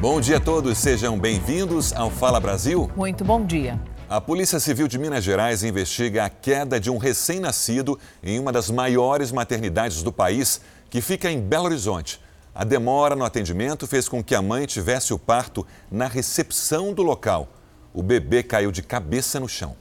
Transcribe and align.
Bom 0.00 0.20
dia 0.20 0.36
a 0.36 0.40
todos, 0.40 0.78
sejam 0.78 1.18
bem-vindos 1.18 1.92
ao 1.92 2.08
Fala 2.08 2.38
Brasil. 2.38 2.88
Muito 2.94 3.24
bom 3.24 3.44
dia. 3.44 3.80
A 4.08 4.20
Polícia 4.20 4.60
Civil 4.60 4.86
de 4.86 4.96
Minas 4.96 5.24
Gerais 5.24 5.64
investiga 5.64 6.24
a 6.24 6.30
queda 6.30 6.78
de 6.78 6.88
um 6.88 6.98
recém-nascido 6.98 7.98
em 8.22 8.38
uma 8.38 8.52
das 8.52 8.70
maiores 8.70 9.32
maternidades 9.32 10.04
do 10.04 10.12
país, 10.12 10.60
que 10.88 11.00
fica 11.00 11.28
em 11.28 11.40
Belo 11.40 11.64
Horizonte. 11.64 12.20
A 12.54 12.62
demora 12.62 13.16
no 13.16 13.24
atendimento 13.24 13.88
fez 13.88 14.08
com 14.08 14.22
que 14.22 14.36
a 14.36 14.40
mãe 14.40 14.66
tivesse 14.66 15.12
o 15.12 15.18
parto 15.18 15.66
na 15.90 16.06
recepção 16.06 16.94
do 16.94 17.02
local. 17.02 17.48
O 17.92 18.00
bebê 18.00 18.44
caiu 18.44 18.70
de 18.70 18.82
cabeça 18.82 19.40
no 19.40 19.48
chão. 19.48 19.74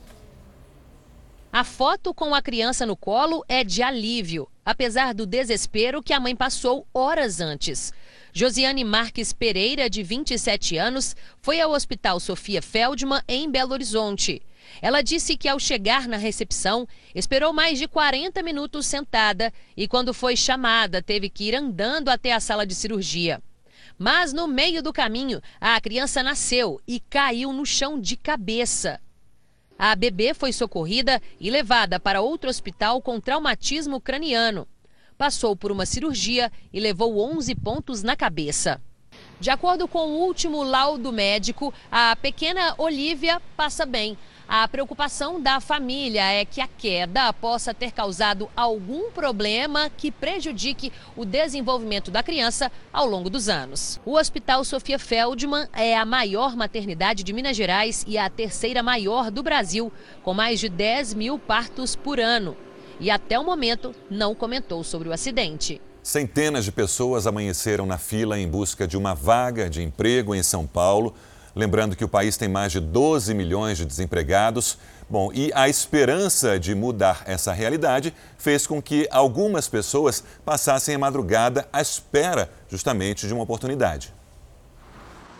A 1.57 1.63
foto 1.63 2.13
com 2.13 2.35
a 2.35 2.41
criança 2.43 2.85
no 2.85 2.95
colo 2.95 3.43
é 3.49 3.63
de 3.63 3.81
alívio, 3.81 4.47
apesar 4.63 5.11
do 5.11 5.25
desespero 5.25 6.03
que 6.03 6.13
a 6.13 6.19
mãe 6.19 6.35
passou 6.35 6.85
horas 6.93 7.41
antes. 7.41 7.91
Josiane 8.31 8.83
Marques 8.83 9.33
Pereira, 9.33 9.89
de 9.89 10.03
27 10.03 10.77
anos, 10.77 11.15
foi 11.41 11.59
ao 11.59 11.71
Hospital 11.71 12.19
Sofia 12.19 12.61
Feldman, 12.61 13.23
em 13.27 13.49
Belo 13.49 13.73
Horizonte. 13.73 14.39
Ela 14.83 15.01
disse 15.01 15.35
que 15.35 15.47
ao 15.47 15.59
chegar 15.59 16.07
na 16.07 16.17
recepção, 16.17 16.87
esperou 17.15 17.51
mais 17.51 17.79
de 17.79 17.87
40 17.87 18.43
minutos 18.43 18.85
sentada 18.85 19.51
e, 19.75 19.87
quando 19.87 20.13
foi 20.13 20.35
chamada, 20.35 21.01
teve 21.01 21.27
que 21.27 21.45
ir 21.45 21.55
andando 21.55 22.09
até 22.09 22.33
a 22.33 22.39
sala 22.39 22.67
de 22.67 22.75
cirurgia. 22.75 23.41
Mas 23.97 24.31
no 24.31 24.47
meio 24.47 24.83
do 24.83 24.93
caminho, 24.93 25.41
a 25.59 25.81
criança 25.81 26.21
nasceu 26.21 26.79
e 26.87 26.99
caiu 26.99 27.51
no 27.51 27.65
chão 27.65 27.99
de 27.99 28.15
cabeça. 28.15 29.01
A 29.77 29.95
bebê 29.95 30.33
foi 30.33 30.51
socorrida 30.51 31.21
e 31.39 31.49
levada 31.49 31.99
para 31.99 32.21
outro 32.21 32.49
hospital 32.49 33.01
com 33.01 33.19
traumatismo 33.19 34.01
craniano 34.01 34.67
passou 35.17 35.55
por 35.55 35.71
uma 35.71 35.85
cirurgia 35.85 36.51
e 36.71 36.79
levou 36.79 37.19
11 37.19 37.55
pontos 37.55 38.03
na 38.03 38.15
cabeça. 38.15 38.79
De 39.39 39.49
acordo 39.49 39.87
com 39.87 39.99
o 39.99 40.19
último 40.19 40.63
laudo 40.63 41.11
médico, 41.11 41.73
a 41.91 42.15
pequena 42.15 42.75
Olivia 42.77 43.41
passa 43.55 43.85
bem. 43.85 44.17
A 44.49 44.65
preocupação 44.65 45.41
da 45.41 45.59
família 45.59 46.23
é 46.31 46.45
que 46.45 46.61
a 46.61 46.67
queda 46.67 47.33
possa 47.33 47.73
ter 47.73 47.91
causado 47.91 48.49
algum 48.55 49.11
problema 49.11 49.89
que 49.89 50.09
prejudique 50.09 50.91
o 51.17 51.25
desenvolvimento 51.25 52.09
da 52.09 52.23
criança 52.23 52.71
ao 52.93 53.05
longo 53.05 53.29
dos 53.29 53.49
anos. 53.49 53.99
O 54.05 54.13
Hospital 54.13 54.63
Sofia 54.63 54.97
Feldman 54.97 55.67
é 55.73 55.97
a 55.97 56.05
maior 56.05 56.55
maternidade 56.55 57.23
de 57.23 57.33
Minas 57.33 57.57
Gerais 57.57 58.05
e 58.07 58.17
a 58.17 58.29
terceira 58.29 58.81
maior 58.81 59.29
do 59.29 59.43
Brasil, 59.43 59.91
com 60.23 60.33
mais 60.33 60.61
de 60.61 60.69
10 60.69 61.13
mil 61.13 61.37
partos 61.37 61.93
por 61.93 62.17
ano 62.17 62.55
e 62.99 63.11
até 63.11 63.37
o 63.37 63.43
momento 63.43 63.93
não 64.09 64.33
comentou 64.33 64.83
sobre 64.83 65.09
o 65.09 65.13
acidente. 65.13 65.81
Centenas 66.01 66.63
de 66.63 66.71
pessoas 66.71 67.27
amanheceram 67.27 67.85
na 67.85 67.97
fila 67.97 68.39
em 68.39 68.47
busca 68.47 68.87
de 68.87 68.95
uma 68.95 69.13
vaga 69.13 69.69
de 69.69 69.83
emprego 69.83 70.33
em 70.33 70.41
São 70.41 70.65
Paulo. 70.65 71.13
Lembrando 71.57 71.95
que 71.95 72.05
o 72.05 72.07
país 72.07 72.37
tem 72.37 72.47
mais 72.47 72.71
de 72.71 72.79
12 72.79 73.33
milhões 73.33 73.79
de 73.79 73.85
desempregados. 73.85 74.77
Bom, 75.09 75.31
e 75.33 75.51
a 75.55 75.67
esperança 75.67 76.59
de 76.59 76.75
mudar 76.75 77.23
essa 77.25 77.51
realidade 77.51 78.13
fez 78.37 78.67
com 78.67 78.79
que 78.79 79.07
algumas 79.09 79.67
pessoas 79.67 80.23
passassem 80.45 80.93
a 80.93 80.99
madrugada 80.99 81.67
à 81.73 81.81
espera 81.81 82.47
justamente 82.69 83.25
de 83.25 83.33
uma 83.33 83.41
oportunidade. 83.41 84.13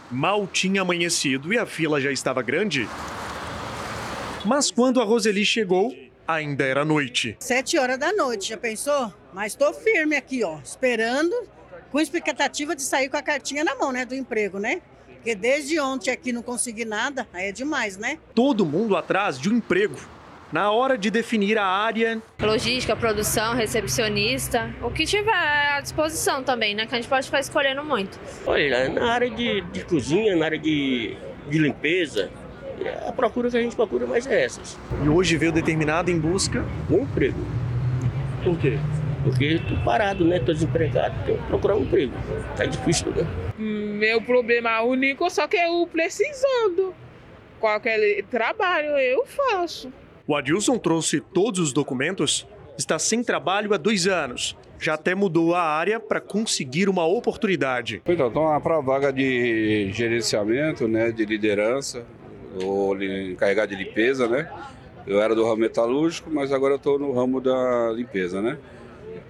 Mal 0.10 0.48
tinha 0.48 0.82
amanhecido 0.82 1.54
e 1.54 1.60
a 1.60 1.68
fila 1.68 2.02
já 2.02 2.12
estava 2.12 2.42
grande. 2.42 2.90
Mas 4.44 4.72
quando 4.72 5.00
a 5.00 5.04
Roseli 5.04 5.46
chegou, 5.46 5.94
ainda 6.28 6.64
era 6.64 6.84
noite. 6.84 7.38
Sete 7.40 7.78
horas 7.78 8.00
da 8.00 8.12
noite, 8.12 8.50
já 8.50 8.58
pensou? 8.58 9.14
Mas 9.32 9.52
estou 9.52 9.72
firme 9.72 10.16
aqui, 10.16 10.44
ó, 10.44 10.58
esperando, 10.64 11.48
com 11.92 12.00
expectativa 12.00 12.76
de 12.76 12.82
sair 12.82 13.08
com 13.08 13.18
a 13.18 13.22
cartinha 13.22 13.64
na 13.64 13.76
mão, 13.76 13.92
né, 13.92 14.04
do 14.04 14.16
emprego, 14.16 14.58
né? 14.58 14.82
Porque 15.28 15.36
desde 15.36 15.78
ontem 15.78 16.10
aqui 16.10 16.32
não 16.32 16.42
consegui 16.42 16.86
nada, 16.86 17.28
aí 17.34 17.50
é 17.50 17.52
demais, 17.52 17.98
né? 17.98 18.18
Todo 18.34 18.66
mundo 18.66 18.96
atrás 18.96 19.38
de 19.38 19.50
um 19.50 19.58
emprego. 19.58 19.98
Na 20.54 20.72
hora 20.72 20.98
de 20.98 21.12
definir 21.12 21.58
a 21.58 21.66
área. 21.66 22.22
Logística, 22.40 22.96
produção, 22.96 23.54
recepcionista, 23.54 24.74
o 24.82 24.90
que 24.90 25.06
tiver 25.06 25.34
à 25.34 25.82
disposição 25.82 26.42
também, 26.44 26.74
né? 26.74 26.86
Que 26.86 26.96
a 26.96 26.98
gente 26.98 27.10
pode 27.10 27.26
ficar 27.26 27.42
escolhendo 27.42 27.84
muito. 27.84 28.18
Olha, 28.46 28.88
na 28.88 29.12
área 29.12 29.30
de, 29.30 29.60
de 29.60 29.84
cozinha, 29.84 30.34
na 30.34 30.46
área 30.46 30.58
de, 30.58 31.18
de 31.50 31.58
limpeza, 31.58 32.32
a 33.06 33.12
procura 33.12 33.50
que 33.50 33.58
a 33.58 33.62
gente 33.62 33.76
procura 33.76 34.08
mais 34.08 34.26
é 34.26 34.46
essas. 34.46 34.80
E 35.04 35.10
hoje 35.10 35.36
veio 35.36 35.52
determinado 35.52 36.10
em 36.10 36.18
busca 36.18 36.64
de 36.88 36.96
um 36.96 37.02
emprego. 37.02 37.46
Por 38.46 38.58
quê? 38.58 38.80
Porque 39.30 39.46
estou 39.46 39.78
parado, 39.84 40.24
né? 40.24 40.38
Estou 40.38 40.54
desempregado, 40.54 41.16
tenho 41.26 41.38
que 41.38 41.48
procurar 41.48 41.76
um 41.76 41.82
emprego. 41.82 42.14
Tá 42.56 42.66
difícil, 42.66 43.12
né? 43.12 43.28
Meu 43.58 44.22
problema 44.22 44.82
único 44.82 45.30
só 45.30 45.48
que 45.48 45.58
eu 45.58 45.88
precisando. 45.92 46.94
Qualquer 47.60 48.24
trabalho 48.30 48.98
eu 48.98 49.26
faço. 49.26 49.92
O 50.26 50.36
Adilson 50.36 50.78
trouxe 50.78 51.20
todos 51.20 51.60
os 51.60 51.74
documentos, 51.74 52.48
está 52.78 52.98
sem 53.00 53.24
trabalho 53.24 53.74
há 53.74 53.78
dois 53.78 54.08
anos. 54.08 54.56
Já 54.80 54.94
até 54.94 55.16
mudou 55.16 55.56
a 55.56 55.62
área 55.62 56.00
para 56.00 56.22
conseguir 56.22 56.88
uma 56.88 57.06
oportunidade. 57.06 58.02
Então, 58.06 58.28
estou 58.28 58.62
para 58.62 58.78
a 58.78 58.82
vaga 58.82 59.12
de 59.12 59.92
gerenciamento, 59.92 60.88
né, 60.88 61.12
de 61.12 61.26
liderança, 61.26 62.06
ou 62.64 62.96
encarregado 63.02 63.76
de 63.76 63.84
limpeza, 63.84 64.28
né? 64.28 64.50
Eu 65.08 65.22
era 65.22 65.34
do 65.34 65.44
ramo 65.44 65.58
metalúrgico, 65.58 66.30
mas 66.32 66.52
agora 66.52 66.76
estou 66.76 67.00
no 67.00 67.12
ramo 67.12 67.42
da 67.42 67.92
limpeza, 67.92 68.42
né? 68.42 68.58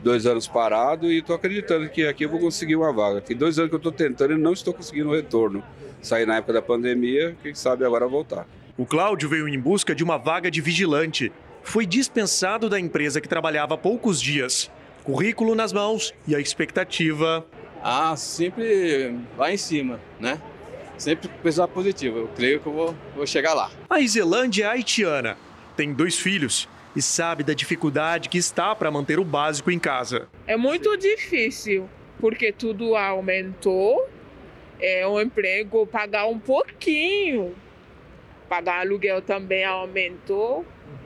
Dois 0.03 0.25
anos 0.25 0.47
parado 0.47 1.11
e 1.11 1.19
estou 1.19 1.35
acreditando 1.35 1.89
que 1.89 2.05
aqui 2.05 2.25
eu 2.25 2.29
vou 2.29 2.39
conseguir 2.39 2.75
uma 2.75 2.93
vaga. 2.93 3.21
Tem 3.21 3.35
dois 3.35 3.57
anos 3.57 3.69
que 3.69 3.75
eu 3.75 3.79
estou 3.79 3.91
tentando 3.91 4.33
e 4.33 4.37
não 4.37 4.53
estou 4.53 4.73
conseguindo 4.73 5.09
o 5.09 5.13
retorno. 5.13 5.63
Saí 6.01 6.25
na 6.25 6.37
época 6.37 6.53
da 6.53 6.61
pandemia, 6.61 7.35
quem 7.41 7.53
sabe 7.53 7.83
agora 7.83 8.07
voltar. 8.07 8.47
O 8.77 8.85
Cláudio 8.85 9.27
veio 9.27 9.47
em 9.47 9.59
busca 9.59 9.95
de 9.95 10.03
uma 10.03 10.17
vaga 10.17 10.51
de 10.51 10.61
vigilante. 10.61 11.31
Foi 11.63 11.85
dispensado 11.85 12.69
da 12.69 12.79
empresa 12.79 13.19
que 13.19 13.27
trabalhava 13.27 13.73
há 13.73 13.77
poucos 13.77 14.21
dias. 14.21 14.71
Currículo 15.03 15.55
nas 15.55 15.73
mãos 15.73 16.13
e 16.27 16.35
a 16.35 16.39
expectativa. 16.39 17.45
Ah, 17.83 18.15
sempre 18.15 19.15
lá 19.37 19.51
em 19.51 19.57
cima, 19.57 19.99
né? 20.19 20.39
sempre 20.97 21.29
pensar 21.43 21.67
positivo. 21.67 22.17
Eu 22.19 22.27
creio 22.29 22.59
que 22.59 22.67
eu 22.67 22.73
vou, 22.73 22.95
vou 23.15 23.27
chegar 23.27 23.53
lá. 23.53 23.69
A 23.89 23.99
Islândia 23.99 24.65
é 24.65 24.67
haitiana, 24.67 25.37
tem 25.75 25.93
dois 25.93 26.17
filhos 26.17 26.67
e 26.97 27.01
sabe 27.01 27.43
da 27.43 27.53
dificuldade 27.53 28.27
que 28.27 28.39
está 28.39 28.73
para 28.73 28.89
manter 28.89 29.19
o 29.19 29.23
básico 29.23 29.69
em 29.69 29.77
casa. 29.77 30.27
É 30.47 30.57
muito 30.57 30.97
difícil, 30.97 31.87
porque 32.19 32.51
tudo 32.51 32.95
aumentou. 32.95 34.09
É 34.79 35.07
um 35.07 35.21
emprego 35.21 35.85
pagar 35.85 36.25
um 36.25 36.39
pouquinho. 36.39 37.55
Pagar 38.49 38.79
aluguel 38.79 39.21
também 39.21 39.63
aumentou. 39.63 40.65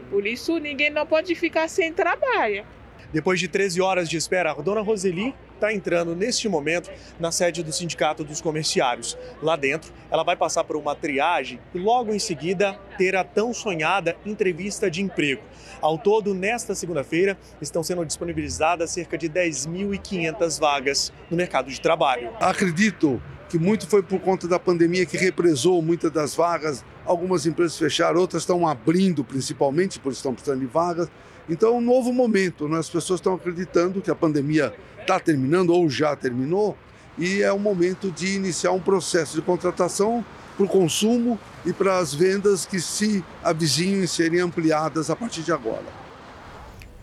Por 0.09 0.25
isso 0.25 0.57
ninguém 0.59 0.89
não 0.89 1.05
pode 1.05 1.35
ficar 1.35 1.67
sem 1.67 1.91
trabalho. 1.91 2.65
Depois 3.11 3.37
de 3.37 3.49
13 3.49 3.81
horas 3.81 4.09
de 4.09 4.15
espera, 4.15 4.51
a 4.51 4.61
dona 4.61 4.79
Roseli 4.79 5.35
está 5.61 5.71
entrando 5.71 6.15
neste 6.15 6.49
momento 6.49 6.89
na 7.19 7.31
sede 7.31 7.61
do 7.61 7.71
Sindicato 7.71 8.23
dos 8.23 8.41
Comerciários. 8.41 9.15
Lá 9.43 9.55
dentro, 9.55 9.93
ela 10.09 10.23
vai 10.23 10.35
passar 10.35 10.63
por 10.63 10.75
uma 10.75 10.95
triagem 10.95 11.59
e 11.73 11.77
logo 11.77 12.11
em 12.11 12.17
seguida 12.17 12.73
ter 12.97 13.15
a 13.15 13.23
tão 13.23 13.53
sonhada 13.53 14.17
entrevista 14.25 14.89
de 14.89 15.03
emprego. 15.03 15.43
Ao 15.79 15.99
todo, 15.99 16.33
nesta 16.33 16.73
segunda-feira, 16.73 17.37
estão 17.61 17.83
sendo 17.83 18.03
disponibilizadas 18.03 18.89
cerca 18.89 19.17
de 19.17 19.29
10.500 19.29 20.59
vagas 20.59 21.13
no 21.29 21.37
mercado 21.37 21.69
de 21.69 21.79
trabalho. 21.79 22.31
Acredito 22.39 23.21
que 23.47 23.59
muito 23.59 23.87
foi 23.87 24.01
por 24.01 24.19
conta 24.19 24.47
da 24.47 24.57
pandemia 24.57 25.05
que 25.05 25.17
represou 25.17 25.81
muitas 25.81 26.09
das 26.09 26.33
vagas. 26.33 26.83
Algumas 27.05 27.45
empresas 27.45 27.77
fecharam, 27.77 28.19
outras 28.19 28.43
estão 28.43 28.67
abrindo, 28.67 29.23
principalmente 29.23 29.99
por 29.99 30.11
estão 30.11 30.33
precisando 30.33 30.61
de 30.61 30.67
vagas. 30.67 31.07
Então, 31.51 31.75
é 31.75 31.77
um 31.77 31.81
novo 31.81 32.13
momento. 32.13 32.69
Né? 32.69 32.79
As 32.79 32.89
pessoas 32.89 33.19
estão 33.19 33.33
acreditando 33.33 34.01
que 34.01 34.09
a 34.09 34.15
pandemia 34.15 34.73
está 35.01 35.19
terminando 35.19 35.71
ou 35.71 35.89
já 35.89 36.15
terminou 36.15 36.77
e 37.17 37.43
é 37.43 37.51
o 37.51 37.59
momento 37.59 38.09
de 38.09 38.35
iniciar 38.35 38.71
um 38.71 38.79
processo 38.79 39.35
de 39.35 39.41
contratação 39.41 40.23
para 40.55 40.65
o 40.65 40.69
consumo 40.69 41.37
e 41.65 41.73
para 41.73 41.97
as 41.97 42.13
vendas 42.13 42.65
que 42.65 42.79
se 42.79 43.23
avizinham 43.43 44.01
e 44.01 44.07
serem 44.07 44.39
ampliadas 44.39 45.09
a 45.09 45.15
partir 45.15 45.41
de 45.41 45.51
agora. 45.51 45.83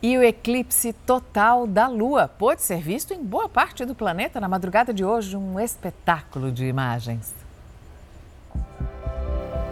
E 0.01 0.17
o 0.17 0.23
eclipse 0.23 0.95
total 1.05 1.67
da 1.67 1.87
Lua 1.87 2.27
pode 2.27 2.63
ser 2.63 2.81
visto 2.81 3.13
em 3.13 3.23
boa 3.23 3.49
parte 3.49 3.85
do 3.85 3.95
planeta 3.95 4.41
na 4.41 4.49
madrugada 4.49 4.95
de 4.95 5.05
hoje, 5.05 5.37
um 5.37 5.61
espetáculo 5.61 6.51
de 6.51 6.65
imagens. 6.65 7.35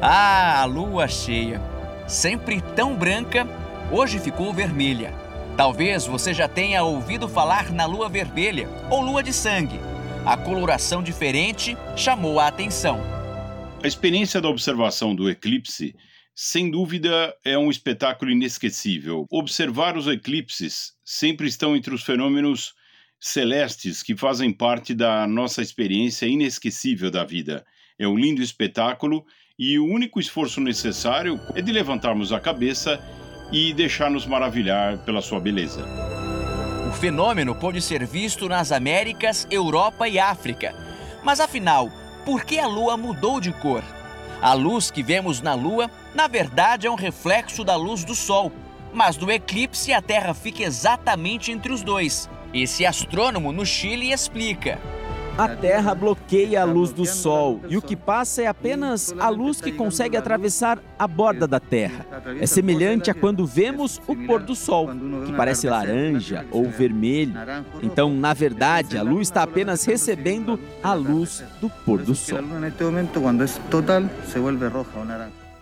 Ah, 0.03 0.61
a 0.61 0.65
lua 0.67 1.09
cheia, 1.09 1.63
sempre 2.07 2.61
tão 2.75 2.95
branca 2.95 3.47
hoje 3.91 4.19
ficou 4.19 4.53
vermelha. 4.53 5.13
Talvez 5.57 6.07
você 6.07 6.35
já 6.35 6.49
tenha 6.49 6.83
ouvido 6.83 7.29
falar 7.29 7.73
na 7.73 7.87
lua 7.87 8.09
vermelha 8.09 8.69
ou 8.91 9.01
lua 9.01 9.23
de 9.23 9.33
sangue. 9.33 9.81
A 10.25 10.37
coloração 10.37 11.03
diferente 11.03 11.77
chamou 11.97 12.41
a 12.41 12.49
atenção. 12.49 13.01
A 13.83 13.87
experiência 13.87 14.41
da 14.41 14.49
observação 14.49 15.15
do 15.15 15.31
eclipse, 15.31 15.95
sem 16.35 16.71
dúvida, 16.71 17.35
é 17.45 17.57
um 17.57 17.71
espetáculo 17.71 18.31
inesquecível. 18.31 19.27
Observar 19.31 19.97
os 19.97 20.07
eclipses 20.09 20.93
sempre 21.05 21.47
estão 21.47 21.77
entre 21.77 21.95
os 21.95 22.03
fenômenos 22.03 22.75
celestes 23.19 24.03
que 24.03 24.17
fazem 24.17 24.53
parte 24.53 24.95
da 24.95 25.27
nossa 25.27 25.63
experiência 25.63 26.27
inesquecível 26.27 27.11
da 27.11 27.25
vida. 27.25 27.65
É 27.99 28.07
um 28.07 28.17
lindo 28.17 28.43
espetáculo 28.43 29.25
e 29.59 29.79
o 29.79 29.87
único 29.87 30.21
esforço 30.21 30.61
necessário 30.61 31.41
é 31.55 31.63
de 31.63 31.73
levantarmos 31.73 32.33
a 32.33 32.41
cabeça 32.41 33.01
e 33.53 33.73
deixar-nos 33.73 34.27
maravilhar 34.27 34.99
pela 34.99 35.23
sua 35.23 35.41
beleza. 35.41 35.85
O 36.89 36.93
fenômeno 36.93 37.55
pode 37.55 37.81
ser 37.81 38.07
visto 38.07 38.49
nas 38.49 38.73
Américas, 38.73 39.47
Europa 39.51 40.09
e 40.09 40.19
África. 40.19 40.75
Mas 41.23 41.41
afinal, 41.41 41.91
por 42.25 42.45
que 42.45 42.59
a 42.59 42.67
Lua 42.67 42.97
mudou 42.97 43.41
de 43.41 43.53
cor? 43.53 43.83
A 44.41 44.53
luz 44.53 44.91
que 44.91 45.03
vemos 45.03 45.41
na 45.41 45.55
Lua, 45.55 45.91
na 46.15 46.29
verdade, 46.29 46.87
é 46.87 46.91
um 46.91 46.95
reflexo 46.95 47.65
da 47.65 47.75
luz 47.75 48.05
do 48.05 48.15
Sol. 48.15 48.53
Mas 48.93 49.17
no 49.17 49.31
eclipse, 49.31 49.93
a 49.93 50.03
Terra 50.03 50.35
fica 50.35 50.63
exatamente 50.63 51.51
entre 51.51 51.73
os 51.73 51.83
dois. 51.83 52.29
Esse 52.53 52.87
astrônomo 52.87 53.53
no 53.53 53.67
Chile 53.67 54.13
explica. 54.13 54.79
A 55.39 55.49
Terra 55.49 55.95
bloqueia 55.95 56.63
a 56.63 56.65
luz 56.65 56.93
do 56.93 57.05
Sol 57.05 57.61
e 57.69 57.77
o 57.77 57.83
que 57.83 57.95
passa 57.95 58.43
é 58.43 58.47
apenas 58.47 59.15
a 59.19 59.29
luz 59.29 59.61
que 59.61 59.71
consegue 59.71 60.17
atravessar 60.17 60.83
a 60.99 61.07
borda 61.07 61.47
da 61.47 61.61
Terra. 61.61 62.07
É 62.41 62.47
semelhante 62.47 63.11
a 63.11 63.15
quando 63.15 63.45
vemos 63.45 64.01
o 64.07 64.17
pôr 64.17 64.43
do 64.43 64.55
Sol, 64.55 64.89
que 65.27 65.33
parece 65.35 65.69
laranja 65.69 66.47
ou 66.51 66.71
vermelho. 66.71 67.35
Então, 67.83 68.15
na 68.15 68.33
verdade, 68.33 68.97
a 68.97 69.03
luz 69.03 69.29
está 69.29 69.43
apenas 69.43 69.85
recebendo 69.85 70.59
a 70.83 70.95
luz 70.95 71.45
do 71.61 71.69
pôr 71.69 72.03
do 72.03 72.15
Sol. 72.15 72.39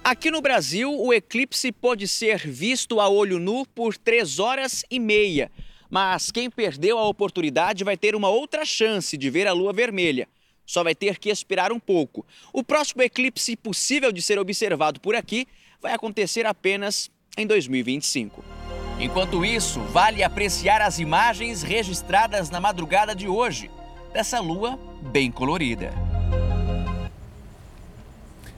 Aqui 0.05 0.31
no 0.31 0.41
Brasil, 0.41 0.95
o 0.95 1.13
eclipse 1.13 1.73
pode 1.73 2.07
ser 2.07 2.39
visto 2.47 3.01
a 3.01 3.09
olho 3.09 3.41
nu 3.41 3.67
por 3.75 3.97
três 3.97 4.39
horas 4.39 4.85
e 4.89 5.01
meia. 5.01 5.51
Mas 5.95 6.33
quem 6.33 6.51
perdeu 6.51 6.99
a 6.99 7.07
oportunidade 7.07 7.85
vai 7.85 7.97
ter 7.97 8.17
uma 8.17 8.29
outra 8.29 8.65
chance 8.65 9.17
de 9.17 9.31
ver 9.31 9.47
a 9.47 9.53
lua 9.53 9.73
vermelha. 9.73 10.29
Só 10.67 10.83
vai 10.83 10.93
ter 10.93 11.21
que 11.21 11.31
esperar 11.31 11.71
um 11.71 11.79
pouco. 11.79 12.27
O 12.53 12.65
próximo 12.65 13.01
eclipse 13.01 13.55
possível 13.55 14.11
de 14.11 14.21
ser 14.21 14.37
observado 14.37 14.99
por 14.99 15.15
aqui 15.15 15.47
vai 15.81 15.93
acontecer 15.93 16.47
apenas 16.47 17.13
em 17.39 17.47
2025. 17.47 18.45
Enquanto 18.99 19.45
isso, 19.45 19.79
vale 19.83 20.25
apreciar 20.25 20.83
as 20.83 20.99
imagens 20.99 21.63
registradas 21.63 22.51
na 22.51 22.61
madrugada 22.61 23.15
de 23.15 23.29
hoje, 23.29 23.71
dessa 24.13 24.41
lua 24.41 24.77
bem 25.01 25.31
colorida. 25.31 25.95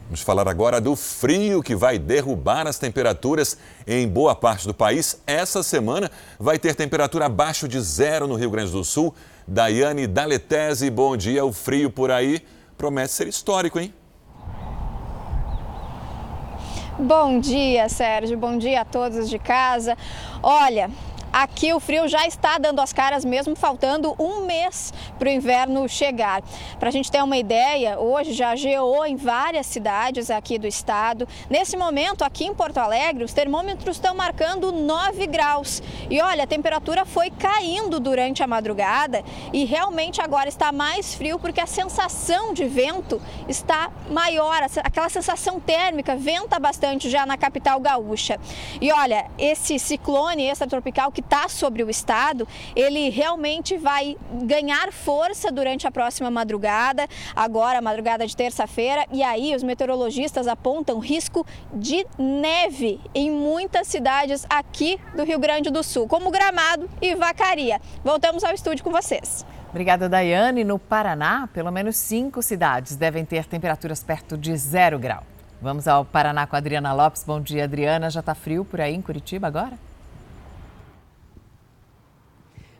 Vamos 0.06 0.20
falar 0.20 0.46
agora 0.46 0.80
do 0.80 0.94
frio 0.94 1.60
que 1.60 1.74
vai 1.74 1.98
derrubar 1.98 2.68
as 2.68 2.78
temperaturas 2.78 3.58
em 3.84 4.06
boa 4.06 4.36
parte 4.36 4.64
do 4.64 4.72
país. 4.72 5.20
Essa 5.26 5.64
semana 5.64 6.08
vai 6.38 6.60
ter 6.60 6.76
temperatura 6.76 7.26
abaixo 7.26 7.66
de 7.66 7.80
zero 7.80 8.28
no 8.28 8.36
Rio 8.36 8.48
Grande 8.48 8.70
do 8.70 8.84
Sul. 8.84 9.12
Daiane 9.48 10.06
Daletese, 10.06 10.88
bom 10.90 11.16
dia. 11.16 11.44
O 11.44 11.52
frio 11.52 11.90
por 11.90 12.12
aí 12.12 12.40
promete 12.78 13.12
ser 13.12 13.26
histórico, 13.26 13.80
hein? 13.80 13.92
Bom 16.96 17.40
dia, 17.40 17.88
Sérgio. 17.88 18.38
Bom 18.38 18.58
dia 18.58 18.82
a 18.82 18.84
todos 18.84 19.28
de 19.28 19.40
casa. 19.40 19.98
Olha, 20.40 20.88
Aqui 21.38 21.70
o 21.74 21.78
frio 21.78 22.08
já 22.08 22.26
está 22.26 22.56
dando 22.56 22.80
as 22.80 22.94
caras, 22.94 23.22
mesmo 23.22 23.54
faltando 23.54 24.16
um 24.18 24.46
mês 24.46 24.90
para 25.18 25.28
o 25.28 25.30
inverno 25.30 25.86
chegar. 25.86 26.40
Para 26.80 26.88
a 26.88 26.90
gente 26.90 27.10
ter 27.12 27.22
uma 27.22 27.36
ideia, 27.36 27.98
hoje 27.98 28.32
já 28.32 28.56
geou 28.56 29.04
em 29.04 29.16
várias 29.16 29.66
cidades 29.66 30.30
aqui 30.30 30.58
do 30.58 30.66
estado. 30.66 31.28
Nesse 31.50 31.76
momento, 31.76 32.24
aqui 32.24 32.46
em 32.46 32.54
Porto 32.54 32.78
Alegre, 32.78 33.22
os 33.22 33.34
termômetros 33.34 33.96
estão 33.96 34.14
marcando 34.14 34.72
9 34.72 35.26
graus. 35.26 35.82
E 36.08 36.22
olha, 36.22 36.44
a 36.44 36.46
temperatura 36.46 37.04
foi 37.04 37.30
caindo 37.30 38.00
durante 38.00 38.42
a 38.42 38.46
madrugada 38.46 39.22
e 39.52 39.66
realmente 39.66 40.22
agora 40.22 40.48
está 40.48 40.72
mais 40.72 41.14
frio 41.14 41.38
porque 41.38 41.60
a 41.60 41.66
sensação 41.66 42.54
de 42.54 42.64
vento 42.64 43.20
está 43.46 43.90
maior, 44.08 44.62
aquela 44.82 45.10
sensação 45.10 45.60
térmica 45.60 46.16
venta 46.16 46.58
bastante 46.58 47.10
já 47.10 47.26
na 47.26 47.36
capital 47.36 47.78
gaúcha. 47.78 48.40
E 48.80 48.90
olha, 48.90 49.26
esse 49.36 49.78
ciclone 49.78 50.48
extratropical 50.48 51.12
que 51.12 51.25
está 51.26 51.48
sobre 51.48 51.82
o 51.82 51.90
estado, 51.90 52.46
ele 52.74 53.10
realmente 53.10 53.76
vai 53.76 54.16
ganhar 54.44 54.92
força 54.92 55.52
durante 55.52 55.86
a 55.86 55.90
próxima 55.90 56.30
madrugada, 56.30 57.06
agora 57.34 57.82
madrugada 57.82 58.26
de 58.26 58.34
terça-feira, 58.34 59.04
e 59.12 59.22
aí 59.22 59.54
os 59.54 59.62
meteorologistas 59.62 60.46
apontam 60.46 60.98
risco 60.98 61.44
de 61.74 62.06
neve 62.18 63.00
em 63.14 63.30
muitas 63.30 63.88
cidades 63.88 64.46
aqui 64.48 64.98
do 65.14 65.24
Rio 65.24 65.38
Grande 65.38 65.70
do 65.70 65.82
Sul, 65.82 66.06
como 66.06 66.30
Gramado 66.30 66.88
e 67.02 67.14
Vacaria. 67.14 67.80
Voltamos 68.02 68.44
ao 68.44 68.54
estúdio 68.54 68.84
com 68.84 68.90
vocês. 68.90 69.44
Obrigada, 69.70 70.08
Daiane. 70.08 70.64
No 70.64 70.78
Paraná, 70.78 71.48
pelo 71.52 71.70
menos 71.70 71.96
cinco 71.96 72.40
cidades 72.40 72.96
devem 72.96 73.24
ter 73.24 73.44
temperaturas 73.44 74.02
perto 74.02 74.38
de 74.38 74.56
zero 74.56 74.98
grau. 74.98 75.22
Vamos 75.60 75.88
ao 75.88 76.04
Paraná 76.04 76.46
com 76.46 76.54
a 76.54 76.58
Adriana 76.58 76.92
Lopes. 76.92 77.24
Bom 77.24 77.40
dia, 77.40 77.64
Adriana. 77.64 78.08
Já 78.08 78.20
está 78.20 78.34
frio 78.34 78.64
por 78.64 78.80
aí 78.80 78.94
em 78.94 79.02
Curitiba 79.02 79.46
agora? 79.46 79.78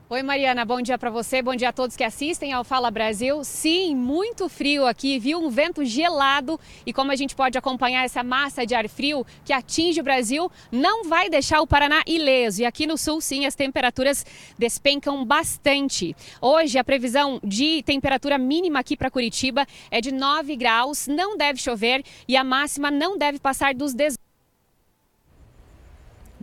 Oi, 0.09 0.23
Mariana, 0.23 0.65
bom 0.65 0.81
dia 0.81 0.97
para 0.97 1.11
você, 1.11 1.43
bom 1.43 1.57
dia 1.57 1.71
a 1.71 1.73
todos 1.73 1.97
que 1.97 2.05
assistem 2.05 2.53
ao 2.53 2.63
Fala 2.63 2.93
Brasil. 2.93 3.43
Sim, 3.43 3.97
muito 3.97 4.49
frio 4.49 4.87
aqui, 4.87 5.19
viu? 5.19 5.41
Um 5.41 5.51
vento 5.51 5.85
gelado 5.85 6.61
e 6.87 6.93
como 6.93 7.11
a 7.11 7.17
gente 7.17 7.35
pode 7.35 7.59
acompanhar 7.59 8.05
essa 8.05 8.23
massa 8.23 8.65
de 8.65 8.73
ar 8.73 8.89
frio 8.89 9.27
que 9.45 9.53
atinge 9.53 10.01
o 10.01 10.05
Brasil, 10.05 10.49
não 10.71 11.03
vai 11.03 11.29
deixar 11.29 11.61
o 11.61 11.67
Paraná 11.67 12.05
ileso. 12.07 12.63
E 12.63 12.65
aqui 12.65 12.87
no 12.87 12.97
sul, 12.97 13.21
sim, 13.21 13.47
as 13.47 13.57
temperaturas 13.57 14.25
despencam 14.57 15.25
bastante. 15.25 16.15
Hoje, 16.41 16.79
a 16.79 16.85
previsão 16.85 17.41
de 17.43 17.83
temperatura 17.83 18.39
mínima 18.39 18.79
aqui 18.79 18.97
para 18.97 19.11
Curitiba 19.11 19.67
é 19.91 20.01
de 20.01 20.13
9 20.13 20.55
graus, 20.55 21.09
não 21.09 21.37
deve 21.37 21.59
chover 21.59 22.05
e 22.29 22.37
a 22.37 22.45
máxima 22.45 22.93
não 22.93 23.19
deve 23.19 23.41
passar 23.41 23.75
dos 23.75 23.93
18. 23.93 24.26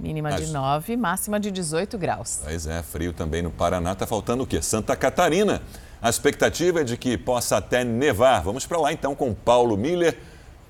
Mínima 0.04 0.32
Mas... 0.32 0.48
de 0.48 0.52
9, 0.52 0.98
máxima 0.98 1.40
de 1.40 1.50
18 1.50 1.98
graus. 1.98 2.42
Pois 2.44 2.68
é, 2.68 2.84
frio 2.84 3.14
também 3.14 3.42
no 3.42 3.50
Paraná. 3.50 3.94
Está 3.94 4.06
faltando 4.06 4.44
o 4.44 4.46
quê? 4.46 4.62
Santa 4.62 4.98
Catarina. 4.98 5.62
A 6.02 6.10
expectativa 6.10 6.82
é 6.82 6.84
de 6.84 6.98
que 6.98 7.18
possa 7.18 7.56
até 7.56 7.86
nevar. 7.86 8.44
Vamos 8.44 8.66
para 8.66 8.78
lá 8.78 8.92
então 8.92 9.16
com 9.16 9.34
Paulo 9.34 9.78
Miller. 9.78 10.20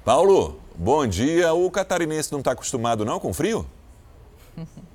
Paulo, 0.06 0.62
bom 0.76 1.08
dia. 1.08 1.52
O 1.52 1.72
catarinense 1.72 2.32
não 2.32 2.40
está 2.40 2.52
acostumado 2.52 3.04
não 3.04 3.20
com 3.20 3.34
frio? 3.34 3.66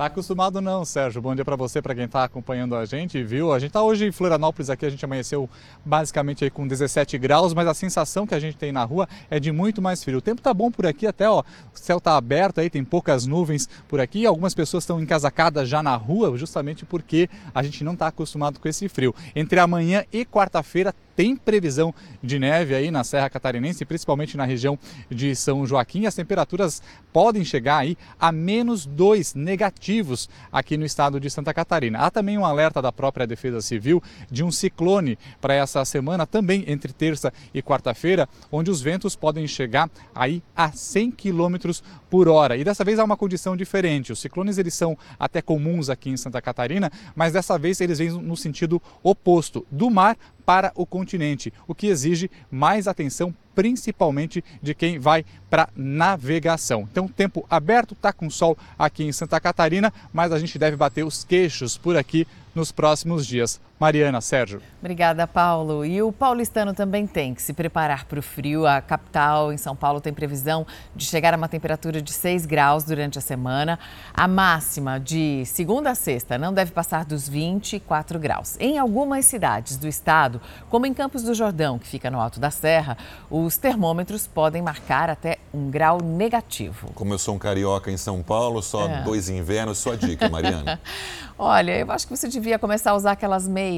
Tá 0.00 0.06
acostumado 0.06 0.62
não, 0.62 0.82
Sérgio. 0.82 1.20
Bom 1.20 1.34
dia 1.34 1.44
para 1.44 1.56
você, 1.56 1.82
para 1.82 1.94
quem 1.94 2.06
está 2.06 2.24
acompanhando 2.24 2.74
a 2.74 2.86
gente, 2.86 3.22
viu? 3.22 3.52
A 3.52 3.58
gente 3.58 3.68
está 3.68 3.82
hoje 3.82 4.06
em 4.06 4.10
Florianópolis 4.10 4.70
aqui, 4.70 4.86
a 4.86 4.88
gente 4.88 5.04
amanheceu 5.04 5.46
basicamente 5.84 6.42
aí 6.42 6.48
com 6.48 6.66
17 6.66 7.18
graus, 7.18 7.52
mas 7.52 7.68
a 7.68 7.74
sensação 7.74 8.26
que 8.26 8.34
a 8.34 8.40
gente 8.40 8.56
tem 8.56 8.72
na 8.72 8.82
rua 8.82 9.06
é 9.30 9.38
de 9.38 9.52
muito 9.52 9.82
mais 9.82 10.02
frio. 10.02 10.16
O 10.16 10.22
tempo 10.22 10.40
tá 10.40 10.54
bom 10.54 10.70
por 10.70 10.86
aqui 10.86 11.06
até, 11.06 11.28
ó, 11.28 11.40
o 11.40 11.44
céu 11.74 12.00
tá 12.00 12.16
aberto 12.16 12.60
aí, 12.60 12.70
tem 12.70 12.82
poucas 12.82 13.26
nuvens 13.26 13.68
por 13.86 14.00
aqui. 14.00 14.24
Algumas 14.24 14.54
pessoas 14.54 14.84
estão 14.84 14.98
encasacadas 15.02 15.68
já 15.68 15.82
na 15.82 15.94
rua, 15.96 16.34
justamente 16.38 16.86
porque 16.86 17.28
a 17.54 17.62
gente 17.62 17.84
não 17.84 17.92
está 17.92 18.06
acostumado 18.06 18.58
com 18.58 18.66
esse 18.68 18.88
frio. 18.88 19.14
Entre 19.36 19.60
amanhã 19.60 20.06
e 20.10 20.24
quarta-feira 20.24 20.94
tem 21.20 21.36
previsão 21.36 21.94
de 22.22 22.38
neve 22.38 22.74
aí 22.74 22.90
na 22.90 23.04
Serra 23.04 23.28
Catarinense, 23.28 23.84
principalmente 23.84 24.38
na 24.38 24.46
região 24.46 24.78
de 25.10 25.36
São 25.36 25.66
Joaquim. 25.66 26.06
As 26.06 26.14
temperaturas 26.14 26.82
podem 27.12 27.44
chegar 27.44 27.76
aí 27.76 27.94
a 28.18 28.32
menos 28.32 28.86
2 28.86 29.34
negativos 29.34 30.30
aqui 30.50 30.78
no 30.78 30.86
estado 30.86 31.20
de 31.20 31.28
Santa 31.28 31.52
Catarina. 31.52 31.98
Há 31.98 32.10
também 32.10 32.38
um 32.38 32.44
alerta 32.46 32.80
da 32.80 32.90
própria 32.90 33.26
Defesa 33.26 33.60
Civil 33.60 34.02
de 34.30 34.42
um 34.42 34.50
ciclone 34.50 35.18
para 35.42 35.52
essa 35.52 35.84
semana, 35.84 36.26
também 36.26 36.64
entre 36.66 36.90
terça 36.90 37.30
e 37.52 37.60
quarta-feira, 37.60 38.26
onde 38.50 38.70
os 38.70 38.80
ventos 38.80 39.14
podem 39.14 39.46
chegar 39.46 39.90
aí 40.14 40.42
a 40.56 40.72
100 40.72 41.10
quilômetros 41.10 41.84
por 42.08 42.28
hora. 42.28 42.56
E 42.56 42.64
dessa 42.64 42.82
vez 42.82 42.98
há 42.98 43.04
uma 43.04 43.16
condição 43.16 43.54
diferente. 43.54 44.10
Os 44.10 44.20
ciclones 44.20 44.56
eles 44.56 44.72
são 44.72 44.96
até 45.18 45.42
comuns 45.42 45.90
aqui 45.90 46.08
em 46.08 46.16
Santa 46.16 46.40
Catarina, 46.40 46.90
mas 47.14 47.34
dessa 47.34 47.58
vez 47.58 47.78
eles 47.78 47.98
vêm 47.98 48.08
no 48.08 48.38
sentido 48.38 48.80
oposto, 49.02 49.66
do 49.70 49.90
mar 49.90 50.16
para 50.40 50.72
o 50.74 50.86
continente, 50.86 51.52
o 51.66 51.74
que 51.74 51.86
exige 51.86 52.30
mais 52.50 52.88
atenção, 52.88 53.34
principalmente 53.54 54.42
de 54.62 54.74
quem 54.74 54.98
vai 54.98 55.24
para 55.48 55.68
navegação. 55.76 56.88
Então, 56.90 57.06
tempo 57.06 57.46
aberto, 57.48 57.94
tá 57.94 58.12
com 58.12 58.30
sol 58.30 58.56
aqui 58.78 59.04
em 59.04 59.12
Santa 59.12 59.40
Catarina, 59.40 59.92
mas 60.12 60.32
a 60.32 60.38
gente 60.38 60.58
deve 60.58 60.76
bater 60.76 61.04
os 61.04 61.24
queixos 61.24 61.76
por 61.76 61.96
aqui 61.96 62.26
nos 62.54 62.72
próximos 62.72 63.26
dias. 63.26 63.60
Mariana, 63.80 64.20
Sérgio. 64.20 64.60
Obrigada, 64.78 65.26
Paulo. 65.26 65.86
E 65.86 66.02
o 66.02 66.12
paulistano 66.12 66.74
também 66.74 67.06
tem 67.06 67.34
que 67.34 67.40
se 67.40 67.54
preparar 67.54 68.04
para 68.04 68.18
o 68.18 68.22
frio. 68.22 68.66
A 68.66 68.82
capital, 68.82 69.50
em 69.54 69.56
São 69.56 69.74
Paulo, 69.74 70.02
tem 70.02 70.12
previsão 70.12 70.66
de 70.94 71.06
chegar 71.06 71.32
a 71.32 71.36
uma 71.38 71.48
temperatura 71.48 72.02
de 72.02 72.12
6 72.12 72.44
graus 72.44 72.84
durante 72.84 73.16
a 73.16 73.22
semana. 73.22 73.78
A 74.12 74.28
máxima 74.28 75.00
de 75.00 75.46
segunda 75.46 75.92
a 75.92 75.94
sexta 75.94 76.36
não 76.36 76.52
deve 76.52 76.72
passar 76.72 77.06
dos 77.06 77.26
24 77.26 78.18
graus. 78.18 78.54
Em 78.60 78.78
algumas 78.78 79.24
cidades 79.24 79.78
do 79.78 79.88
estado, 79.88 80.42
como 80.68 80.84
em 80.84 80.92
Campos 80.92 81.22
do 81.22 81.32
Jordão, 81.32 81.78
que 81.78 81.86
fica 81.86 82.10
no 82.10 82.20
alto 82.20 82.38
da 82.38 82.50
serra, 82.50 82.98
os 83.30 83.56
termômetros 83.56 84.26
podem 84.26 84.60
marcar 84.60 85.08
até 85.08 85.38
um 85.54 85.70
grau 85.70 86.02
negativo. 86.02 86.92
Como 86.94 87.14
eu 87.14 87.18
sou 87.18 87.34
um 87.34 87.38
carioca 87.38 87.90
em 87.90 87.96
São 87.96 88.22
Paulo, 88.22 88.62
só 88.62 88.86
é. 88.86 89.02
dois 89.04 89.30
invernos, 89.30 89.78
sua 89.78 89.96
dica, 89.96 90.28
Mariana. 90.28 90.78
Olha, 91.42 91.78
eu 91.78 91.90
acho 91.90 92.06
que 92.06 92.14
você 92.14 92.28
devia 92.28 92.58
começar 92.58 92.90
a 92.90 92.94
usar 92.94 93.12
aquelas 93.12 93.48
meias, 93.48 93.69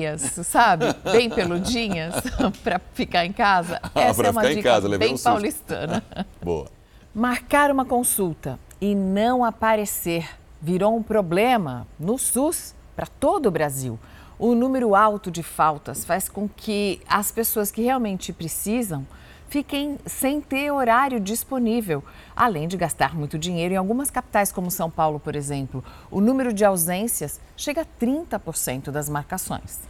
sabe? 0.44 0.86
Bem 1.12 1.28
peludinhas, 1.28 2.14
para 2.62 2.80
ficar 2.92 3.24
em 3.24 3.32
casa. 3.32 3.80
Ah, 3.94 4.00
Essa 4.00 4.22
ah, 4.22 4.26
é 4.26 4.30
uma 4.30 4.42
dica 4.48 4.62
casa, 4.62 4.98
bem 4.98 5.14
um 5.14 5.18
paulistana. 5.18 6.02
Boa. 6.42 6.66
Marcar 7.14 7.70
uma 7.70 7.84
consulta 7.84 8.58
e 8.80 8.94
não 8.94 9.44
aparecer 9.44 10.28
virou 10.60 10.96
um 10.96 11.02
problema 11.02 11.86
no 11.98 12.16
SUS 12.16 12.74
para 12.96 13.06
todo 13.06 13.46
o 13.46 13.50
Brasil. 13.50 13.98
O 14.38 14.54
número 14.54 14.94
alto 14.94 15.30
de 15.30 15.42
faltas 15.42 16.04
faz 16.04 16.28
com 16.28 16.48
que 16.48 17.00
as 17.06 17.30
pessoas 17.30 17.70
que 17.70 17.82
realmente 17.82 18.32
precisam 18.32 19.06
fiquem 19.52 19.98
sem 20.06 20.40
ter 20.40 20.70
horário 20.70 21.20
disponível, 21.20 22.02
além 22.34 22.66
de 22.66 22.74
gastar 22.74 23.14
muito 23.14 23.38
dinheiro 23.38 23.74
em 23.74 23.76
algumas 23.76 24.10
capitais, 24.10 24.50
como 24.50 24.70
São 24.70 24.90
Paulo, 24.90 25.20
por 25.20 25.36
exemplo. 25.36 25.84
O 26.10 26.22
número 26.22 26.54
de 26.54 26.64
ausências 26.64 27.38
chega 27.54 27.82
a 27.82 27.86
30% 28.00 28.90
das 28.90 29.10
marcações. 29.10 29.80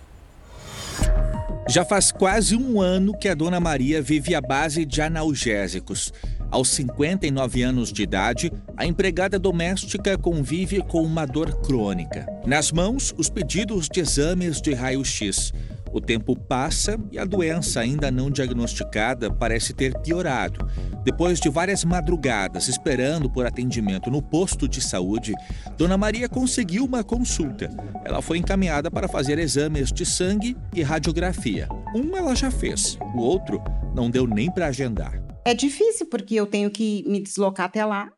Já 1.69 1.85
faz 1.85 2.11
quase 2.11 2.57
um 2.57 2.81
ano 2.81 3.16
que 3.16 3.28
a 3.28 3.35
dona 3.37 3.61
Maria 3.61 4.02
vive 4.02 4.35
à 4.35 4.40
base 4.40 4.85
de 4.85 5.00
analgésicos. 5.00 6.12
Aos 6.50 6.69
59 6.71 7.62
anos 7.62 7.92
de 7.92 8.02
idade, 8.02 8.52
a 8.76 8.85
empregada 8.85 9.38
doméstica 9.38 10.19
convive 10.19 10.83
com 10.83 11.02
uma 11.02 11.25
dor 11.25 11.62
crônica. 11.62 12.26
Nas 12.45 12.73
mãos, 12.73 13.14
os 13.16 13.31
pedidos 13.31 13.88
de 13.88 14.00
exames 14.00 14.61
de 14.61 14.75
raio-x. 14.75 15.52
O 15.92 16.00
tempo 16.00 16.34
passa 16.34 16.99
e 17.11 17.18
a 17.18 17.25
doença 17.25 17.80
ainda 17.80 18.11
não 18.11 18.30
diagnosticada 18.30 19.30
parece 19.30 19.75
ter 19.75 19.92
piorado. 20.00 20.66
Depois 21.04 21.38
de 21.38 21.50
várias 21.50 21.84
madrugadas 21.84 22.66
esperando 22.66 23.30
por 23.30 23.44
atendimento 23.44 24.11
no 24.11 24.22
posto 24.22 24.66
de 24.66 24.80
saúde, 24.80 25.34
Dona 25.76 25.99
Maria 25.99 26.28
conseguiu 26.28 26.84
uma 26.84 27.04
consulta. 27.04 27.68
Ela 28.04 28.22
foi 28.22 28.38
encaminhada 28.38 28.90
para 28.90 29.06
fazer 29.06 29.38
exames 29.38 29.92
de 29.92 30.06
sangue 30.06 30.56
e 30.75 30.82
radiografia. 30.82 31.68
Um 31.94 32.16
ela 32.16 32.34
já 32.34 32.50
fez, 32.50 32.96
o 33.14 33.20
outro 33.20 33.62
não 33.94 34.11
deu 34.11 34.26
nem 34.26 34.50
para 34.50 34.68
agendar. 34.68 35.22
É 35.44 35.52
difícil 35.52 36.06
porque 36.06 36.34
eu 36.34 36.46
tenho 36.46 36.70
que 36.70 37.04
me 37.06 37.20
deslocar 37.20 37.66
até 37.66 37.84
lá. 37.84 38.11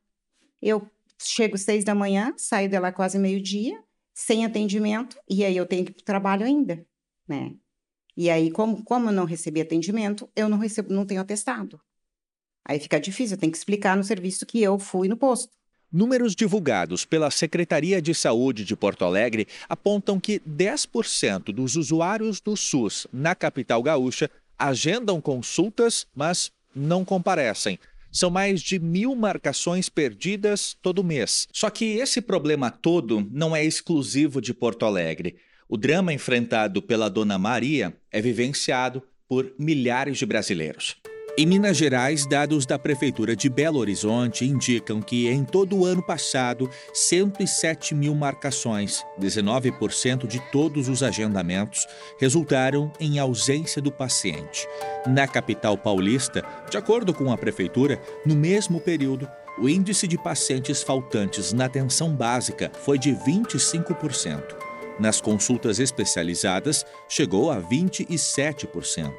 Eu 0.62 0.86
chego 1.20 1.58
seis 1.58 1.84
da 1.84 1.94
manhã, 1.94 2.32
saio 2.36 2.68
de 2.68 2.78
lá 2.78 2.92
quase 2.92 3.18
meio-dia, 3.18 3.76
sem 4.14 4.44
atendimento, 4.44 5.16
e 5.28 5.44
aí 5.44 5.56
eu 5.56 5.66
tenho 5.66 5.84
que 5.84 5.90
ir 5.90 5.94
para 5.94 6.02
o 6.02 6.04
trabalho 6.04 6.46
ainda, 6.46 6.86
né? 7.26 7.52
E 8.16 8.30
aí, 8.30 8.50
como, 8.50 8.82
como 8.84 9.08
eu 9.08 9.12
não 9.12 9.24
recebi 9.24 9.60
atendimento, 9.60 10.28
eu 10.36 10.48
não 10.48 10.58
recebo, 10.58 10.92
não 10.92 11.04
tenho 11.04 11.20
atestado. 11.20 11.80
Aí 12.64 12.78
fica 12.78 13.00
difícil, 13.00 13.36
eu 13.36 13.40
tenho 13.40 13.52
que 13.52 13.58
explicar 13.58 13.96
no 13.96 14.04
serviço 14.04 14.46
que 14.46 14.62
eu 14.62 14.78
fui 14.78 15.08
no 15.08 15.16
posto. 15.16 15.52
Números 15.92 16.34
divulgados 16.34 17.04
pela 17.04 17.30
Secretaria 17.30 18.02
de 18.02 18.14
Saúde 18.14 18.64
de 18.64 18.74
Porto 18.74 19.04
Alegre 19.04 19.46
apontam 19.68 20.18
que 20.18 20.40
10% 20.40 21.52
dos 21.52 21.76
usuários 21.76 22.40
do 22.40 22.56
SUS 22.56 23.06
na 23.12 23.34
capital 23.34 23.80
gaúcha 23.80 24.28
agendam 24.58 25.20
consultas, 25.20 26.06
mas 26.14 26.50
não 26.74 27.04
comparecem. 27.04 27.78
São 28.10 28.30
mais 28.30 28.60
de 28.60 28.78
mil 28.78 29.14
marcações 29.14 29.88
perdidas 29.88 30.76
todo 30.80 31.04
mês. 31.04 31.46
Só 31.52 31.70
que 31.70 31.96
esse 31.96 32.20
problema 32.20 32.70
todo 32.70 33.28
não 33.30 33.54
é 33.54 33.64
exclusivo 33.64 34.40
de 34.40 34.54
Porto 34.54 34.84
Alegre. 34.84 35.36
O 35.68 35.76
drama 35.76 36.12
enfrentado 36.12 36.82
pela 36.82 37.08
Dona 37.08 37.38
Maria 37.38 37.94
é 38.12 38.20
vivenciado 38.20 39.02
por 39.26 39.52
milhares 39.58 40.18
de 40.18 40.26
brasileiros. 40.26 40.96
Em 41.36 41.46
Minas 41.46 41.76
Gerais, 41.76 42.26
dados 42.26 42.64
da 42.64 42.78
Prefeitura 42.78 43.34
de 43.34 43.48
Belo 43.48 43.80
Horizonte 43.80 44.44
indicam 44.44 45.02
que 45.02 45.26
em 45.26 45.44
todo 45.44 45.76
o 45.76 45.84
ano 45.84 46.00
passado, 46.00 46.70
107 46.92 47.92
mil 47.92 48.14
marcações, 48.14 49.04
19% 49.18 50.28
de 50.28 50.38
todos 50.52 50.88
os 50.88 51.02
agendamentos, 51.02 51.88
resultaram 52.20 52.92
em 53.00 53.18
ausência 53.18 53.82
do 53.82 53.90
paciente. 53.90 54.68
Na 55.08 55.26
capital 55.26 55.76
paulista, 55.76 56.44
de 56.70 56.76
acordo 56.76 57.12
com 57.12 57.32
a 57.32 57.36
Prefeitura, 57.36 58.00
no 58.24 58.36
mesmo 58.36 58.78
período, 58.80 59.28
o 59.58 59.68
índice 59.68 60.06
de 60.06 60.16
pacientes 60.16 60.84
faltantes 60.84 61.52
na 61.52 61.64
atenção 61.64 62.14
básica 62.14 62.70
foi 62.84 62.96
de 62.96 63.10
25%. 63.10 64.73
Nas 64.98 65.20
consultas 65.20 65.80
especializadas, 65.80 66.86
chegou 67.08 67.50
a 67.50 67.60
27%. 67.60 69.12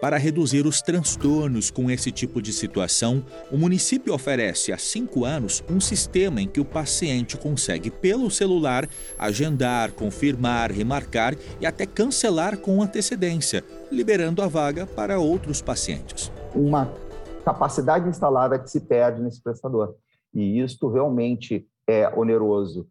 Para 0.00 0.18
reduzir 0.18 0.66
os 0.66 0.82
transtornos 0.82 1.70
com 1.70 1.90
esse 1.90 2.12
tipo 2.12 2.42
de 2.42 2.52
situação, 2.52 3.24
o 3.50 3.56
município 3.56 4.12
oferece 4.12 4.70
há 4.70 4.76
cinco 4.76 5.24
anos 5.24 5.64
um 5.70 5.80
sistema 5.80 6.42
em 6.42 6.48
que 6.48 6.60
o 6.60 6.64
paciente 6.64 7.38
consegue, 7.38 7.90
pelo 7.90 8.30
celular, 8.30 8.86
agendar, 9.18 9.92
confirmar, 9.92 10.70
remarcar 10.70 11.34
e 11.58 11.64
até 11.64 11.86
cancelar 11.86 12.58
com 12.58 12.82
antecedência, 12.82 13.64
liberando 13.90 14.42
a 14.42 14.46
vaga 14.46 14.86
para 14.86 15.18
outros 15.18 15.62
pacientes. 15.62 16.30
Uma 16.54 16.92
capacidade 17.42 18.06
instalada 18.06 18.58
que 18.58 18.70
se 18.70 18.80
perde 18.80 19.22
nesse 19.22 19.42
prestador. 19.42 19.94
E 20.34 20.60
isto 20.60 20.90
realmente 20.90 21.66
é 21.88 22.08
oneroso 22.14 22.86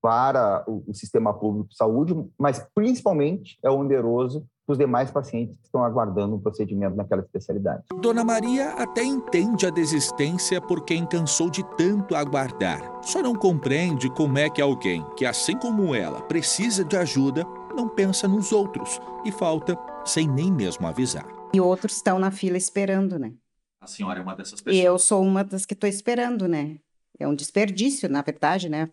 para 0.00 0.64
o, 0.66 0.92
sistema 0.94 1.34
público 1.34 1.68
de 1.68 1.76
saúde, 1.76 2.14
mas 2.38 2.64
principalmente 2.74 3.58
é 3.62 3.70
oneroso 3.70 4.46
para 4.66 4.72
os 4.72 4.78
demais 4.78 5.10
pacientes 5.10 5.56
que 5.56 5.64
estão 5.64 5.82
aguardando 5.82 6.36
um 6.36 6.40
procedimento 6.40 6.94
naquela 6.94 7.22
especialidade. 7.22 7.84
Dona 8.00 8.22
Maria 8.22 8.70
até 8.72 9.02
entende 9.02 9.66
a 9.66 9.70
desistência 9.70 10.60
por 10.60 10.84
quem 10.84 11.06
cansou 11.06 11.50
de 11.50 11.64
tanto 11.76 12.14
aguardar. 12.14 13.00
Só 13.02 13.22
não 13.22 13.34
compreende 13.34 14.10
como 14.10 14.38
é 14.38 14.48
que 14.48 14.60
alguém 14.60 15.04
que, 15.16 15.24
assim 15.24 15.56
como 15.56 15.94
ela, 15.94 16.20
precisa 16.22 16.84
de 16.84 16.96
ajuda, 16.96 17.44
não 17.74 17.88
pensa 17.88 18.28
nos 18.28 18.52
outros 18.52 19.00
e 19.24 19.32
falta 19.32 19.76
sem 20.04 20.28
nem 20.28 20.52
mesmo 20.52 20.86
avisar. 20.86 21.26
E 21.52 21.60
outros 21.60 21.96
estão 21.96 22.18
na 22.18 22.30
fila 22.30 22.56
esperando, 22.56 23.18
né? 23.18 23.32
A 23.80 23.86
senhora 23.86 24.18
é 24.18 24.22
uma 24.22 24.34
dessas 24.34 24.60
pessoas? 24.60 24.76
E 24.76 24.84
eu 24.84 24.98
sou 24.98 25.22
uma 25.22 25.42
das 25.42 25.64
que 25.64 25.74
estou 25.74 25.88
esperando, 25.88 26.46
né? 26.46 26.78
É 27.18 27.26
um 27.26 27.34
desperdício, 27.34 28.08
na 28.08 28.22
verdade, 28.22 28.68
né? 28.68 28.86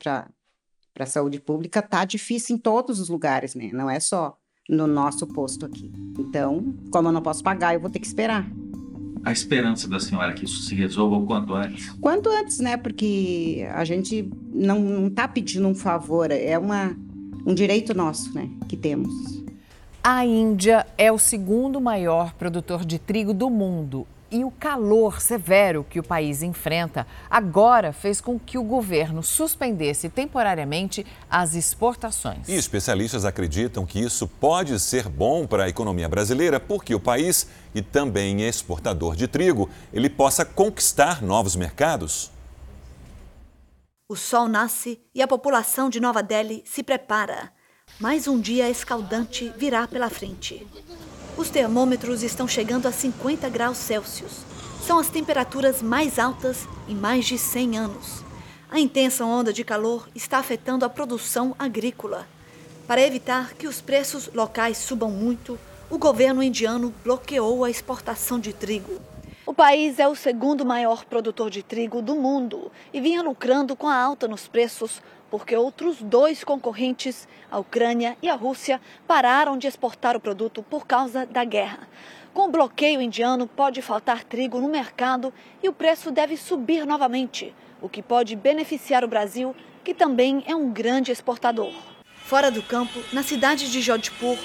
Para 0.95 1.03
a 1.03 1.07
saúde 1.07 1.41
pública 1.41 1.81
tá 1.81 2.05
difícil 2.05 2.55
em 2.55 2.57
todos 2.57 3.01
os 3.01 3.09
lugares, 3.09 3.53
né? 3.53 3.69
Não 3.73 3.89
é 3.89 3.99
só 3.99 4.37
no 4.69 4.87
nosso 4.87 5.27
posto 5.27 5.65
aqui. 5.65 5.91
Então, 6.17 6.73
como 6.89 7.09
eu 7.09 7.11
não 7.11 7.21
posso 7.21 7.43
pagar, 7.43 7.73
eu 7.73 7.81
vou 7.81 7.89
ter 7.89 7.99
que 7.99 8.07
esperar. 8.07 8.49
A 9.21 9.33
esperança 9.33 9.89
da 9.89 9.99
senhora 9.99 10.31
é 10.31 10.33
que 10.33 10.45
isso 10.45 10.63
se 10.63 10.73
resolva 10.73 11.17
o 11.17 11.25
quanto 11.25 11.53
antes? 11.53 11.89
Quanto 11.99 12.29
antes, 12.29 12.59
né? 12.59 12.77
Porque 12.77 13.67
a 13.73 13.83
gente 13.83 14.31
não 14.53 15.07
está 15.07 15.27
pedindo 15.27 15.67
um 15.67 15.75
favor, 15.75 16.31
é 16.31 16.57
uma, 16.57 16.95
um 17.45 17.53
direito 17.53 17.93
nosso, 17.93 18.33
né? 18.33 18.49
Que 18.69 18.77
temos. 18.77 19.43
A 20.01 20.25
Índia 20.25 20.87
é 20.97 21.11
o 21.11 21.17
segundo 21.17 21.81
maior 21.81 22.33
produtor 22.35 22.85
de 22.85 22.99
trigo 22.99 23.33
do 23.33 23.49
mundo 23.49 24.07
e 24.35 24.43
o 24.43 24.51
calor 24.51 25.21
severo 25.21 25.85
que 25.89 25.97
o 25.97 26.03
país 26.03 26.43
enfrenta 26.43 27.07
agora 27.29 27.93
fez 27.93 28.19
com 28.19 28.37
que 28.37 28.57
o 28.57 28.63
governo 28.63 29.23
suspendesse 29.23 30.09
temporariamente 30.09 31.05
as 31.29 31.55
exportações. 31.55 32.49
E 32.49 32.53
especialistas 32.53 33.23
acreditam 33.23 33.85
que 33.85 33.97
isso 33.97 34.27
pode 34.27 34.77
ser 34.77 35.07
bom 35.07 35.47
para 35.47 35.63
a 35.63 35.69
economia 35.69 36.09
brasileira, 36.09 36.59
porque 36.59 36.93
o 36.93 36.99
país, 36.99 37.47
e 37.73 37.81
também 37.81 38.43
é 38.43 38.49
exportador 38.49 39.15
de 39.15 39.25
trigo, 39.25 39.69
ele 39.93 40.09
possa 40.09 40.43
conquistar 40.43 41.21
novos 41.21 41.55
mercados. 41.55 42.29
O 44.09 44.17
sol 44.17 44.49
nasce 44.49 44.99
e 45.15 45.21
a 45.21 45.27
população 45.29 45.89
de 45.89 46.01
Nova 46.01 46.21
Delhi 46.21 46.61
se 46.65 46.83
prepara. 46.83 47.53
Mais 48.01 48.27
um 48.27 48.37
dia 48.37 48.69
escaldante 48.69 49.53
virá 49.55 49.87
pela 49.87 50.09
frente. 50.09 50.67
Os 51.37 51.49
termômetros 51.49 52.23
estão 52.23 52.47
chegando 52.47 52.87
a 52.87 52.93
50 52.93 53.49
graus 53.49 53.77
Celsius. 53.77 54.45
São 54.81 54.97
as 54.97 55.09
temperaturas 55.09 55.81
mais 55.81 56.17
altas 56.17 56.65
em 56.87 56.95
mais 56.95 57.25
de 57.25 57.37
100 57.37 57.77
anos. 57.77 58.23
A 58.71 58.79
intensa 58.79 59.25
onda 59.25 59.51
de 59.51 59.61
calor 59.61 60.07
está 60.15 60.37
afetando 60.37 60.85
a 60.85 60.89
produção 60.89 61.53
agrícola. 61.59 62.25
Para 62.87 63.01
evitar 63.01 63.53
que 63.53 63.67
os 63.67 63.81
preços 63.81 64.29
locais 64.33 64.77
subam 64.77 65.11
muito, 65.11 65.59
o 65.89 65.97
governo 65.97 66.41
indiano 66.41 66.93
bloqueou 67.03 67.65
a 67.65 67.69
exportação 67.69 68.39
de 68.39 68.53
trigo. 68.53 69.01
O 69.45 69.53
país 69.53 69.99
é 69.99 70.07
o 70.07 70.15
segundo 70.15 70.65
maior 70.65 71.03
produtor 71.03 71.49
de 71.49 71.61
trigo 71.61 72.01
do 72.01 72.15
mundo 72.15 72.71
e 72.93 73.01
vinha 73.01 73.21
lucrando 73.21 73.75
com 73.75 73.87
a 73.87 73.95
alta 73.95 74.25
nos 74.25 74.47
preços 74.47 75.01
porque 75.37 75.53
outros 75.53 76.01
dois 76.01 76.45
concorrentes, 76.45 77.27
a 77.51 77.59
Ucrânia 77.59 78.15
e 78.21 78.29
a 78.29 78.35
Rússia, 78.35 78.79
pararam 79.05 79.57
de 79.57 79.67
exportar 79.67 80.15
o 80.15 80.19
produto 80.21 80.63
por 80.63 80.87
causa 80.87 81.25
da 81.25 81.43
guerra. 81.43 81.89
Com 82.33 82.43
o 82.43 82.49
bloqueio 82.49 83.01
indiano, 83.01 83.45
pode 83.45 83.81
faltar 83.81 84.23
trigo 84.23 84.61
no 84.61 84.69
mercado 84.69 85.33
e 85.61 85.67
o 85.67 85.73
preço 85.73 86.09
deve 86.09 86.37
subir 86.37 86.85
novamente, 86.85 87.53
o 87.81 87.89
que 87.89 88.01
pode 88.01 88.33
beneficiar 88.33 89.03
o 89.03 89.09
Brasil, 89.09 89.53
que 89.83 89.93
também 89.93 90.41
é 90.47 90.55
um 90.55 90.71
grande 90.71 91.11
exportador. 91.11 91.73
Fora 92.23 92.49
do 92.49 92.63
campo, 92.63 92.97
na 93.11 93.21
cidade 93.21 93.69
de 93.69 93.81
Jodhpur, 93.81 94.37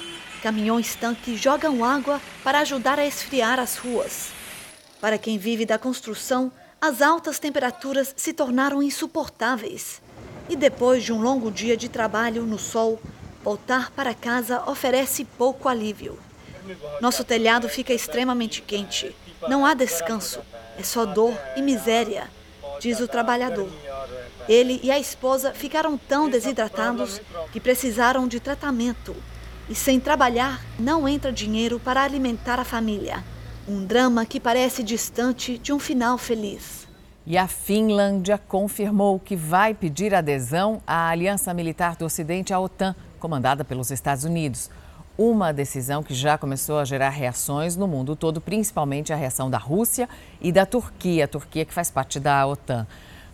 caminhões 0.42 0.96
tanque 0.96 1.36
jogam 1.36 1.84
água 1.84 2.20
para 2.42 2.58
ajudar 2.58 2.98
a 2.98 3.06
esfriar 3.06 3.60
as 3.60 3.76
ruas. 3.76 4.32
Para 5.00 5.18
quem 5.18 5.38
vive 5.38 5.64
da 5.64 5.78
construção, 5.78 6.50
as 6.80 7.02
altas 7.02 7.38
temperaturas 7.38 8.12
se 8.16 8.32
tornaram 8.32 8.82
insuportáveis. 8.82 10.00
E 10.50 10.56
depois 10.56 11.04
de 11.04 11.12
um 11.12 11.22
longo 11.22 11.48
dia 11.48 11.76
de 11.76 11.88
trabalho 11.88 12.44
no 12.44 12.58
sol, 12.58 13.00
voltar 13.44 13.92
para 13.92 14.12
casa 14.12 14.68
oferece 14.68 15.24
pouco 15.24 15.68
alívio. 15.68 16.18
Nosso 17.00 17.22
telhado 17.22 17.68
fica 17.68 17.94
extremamente 17.94 18.60
quente. 18.60 19.14
Não 19.48 19.64
há 19.64 19.74
descanso. 19.74 20.40
É 20.76 20.82
só 20.82 21.06
dor 21.06 21.38
e 21.56 21.62
miséria, 21.62 22.28
diz 22.80 22.98
o 22.98 23.06
trabalhador. 23.06 23.70
Ele 24.48 24.80
e 24.82 24.90
a 24.90 24.98
esposa 24.98 25.52
ficaram 25.54 25.96
tão 25.96 26.28
desidratados 26.28 27.20
que 27.52 27.60
precisaram 27.60 28.26
de 28.26 28.40
tratamento. 28.40 29.14
E 29.68 29.74
sem 29.76 30.00
trabalhar, 30.00 30.60
não 30.76 31.08
entra 31.08 31.30
dinheiro 31.30 31.78
para 31.78 32.02
alimentar 32.02 32.58
a 32.58 32.64
família. 32.64 33.22
Um 33.68 33.84
drama 33.84 34.26
que 34.26 34.40
parece 34.40 34.82
distante 34.82 35.58
de 35.58 35.72
um 35.72 35.78
final 35.78 36.18
feliz. 36.18 36.79
E 37.26 37.36
a 37.36 37.46
Finlândia 37.46 38.38
confirmou 38.38 39.20
que 39.20 39.36
vai 39.36 39.74
pedir 39.74 40.14
adesão 40.14 40.80
à 40.86 41.10
Aliança 41.10 41.52
Militar 41.52 41.94
do 41.94 42.06
Ocidente, 42.06 42.52
a 42.52 42.58
OTAN, 42.58 42.96
comandada 43.18 43.62
pelos 43.62 43.90
Estados 43.90 44.24
Unidos. 44.24 44.70
Uma 45.18 45.52
decisão 45.52 46.02
que 46.02 46.14
já 46.14 46.38
começou 46.38 46.78
a 46.78 46.84
gerar 46.84 47.10
reações 47.10 47.76
no 47.76 47.86
mundo 47.86 48.16
todo, 48.16 48.40
principalmente 48.40 49.12
a 49.12 49.16
reação 49.16 49.50
da 49.50 49.58
Rússia 49.58 50.08
e 50.40 50.50
da 50.50 50.64
Turquia, 50.64 51.26
a 51.26 51.28
Turquia 51.28 51.66
que 51.66 51.74
faz 51.74 51.90
parte 51.90 52.18
da 52.18 52.46
OTAN. 52.46 52.86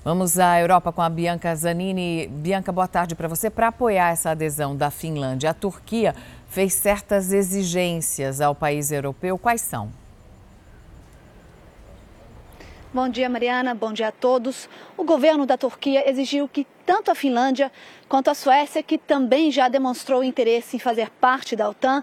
Vamos 0.04 0.36
à 0.38 0.60
Europa 0.60 0.92
com 0.92 1.02
a 1.02 1.08
Bianca 1.08 1.54
Zanini. 1.54 2.26
Bianca, 2.26 2.72
boa 2.72 2.88
tarde 2.88 3.14
para 3.14 3.28
você. 3.28 3.48
Para 3.48 3.68
apoiar 3.68 4.10
essa 4.10 4.30
adesão 4.30 4.76
da 4.76 4.90
Finlândia, 4.90 5.50
a 5.50 5.54
Turquia 5.54 6.14
fez 6.48 6.74
certas 6.74 7.32
exigências 7.32 8.40
ao 8.40 8.54
país 8.54 8.90
europeu. 8.90 9.38
Quais 9.38 9.60
são? 9.60 9.90
Bom 12.96 13.10
dia, 13.10 13.28
Mariana. 13.28 13.74
Bom 13.74 13.92
dia 13.92 14.08
a 14.08 14.10
todos. 14.10 14.70
O 14.96 15.04
governo 15.04 15.44
da 15.44 15.58
Turquia 15.58 16.08
exigiu 16.08 16.48
que 16.48 16.66
tanto 16.86 17.10
a 17.10 17.14
Finlândia 17.14 17.70
quanto 18.08 18.30
a 18.30 18.34
Suécia, 18.34 18.82
que 18.82 18.96
também 18.96 19.52
já 19.52 19.68
demonstrou 19.68 20.24
interesse 20.24 20.76
em 20.76 20.78
fazer 20.78 21.10
parte 21.10 21.54
da 21.54 21.68
OTAN, 21.68 22.02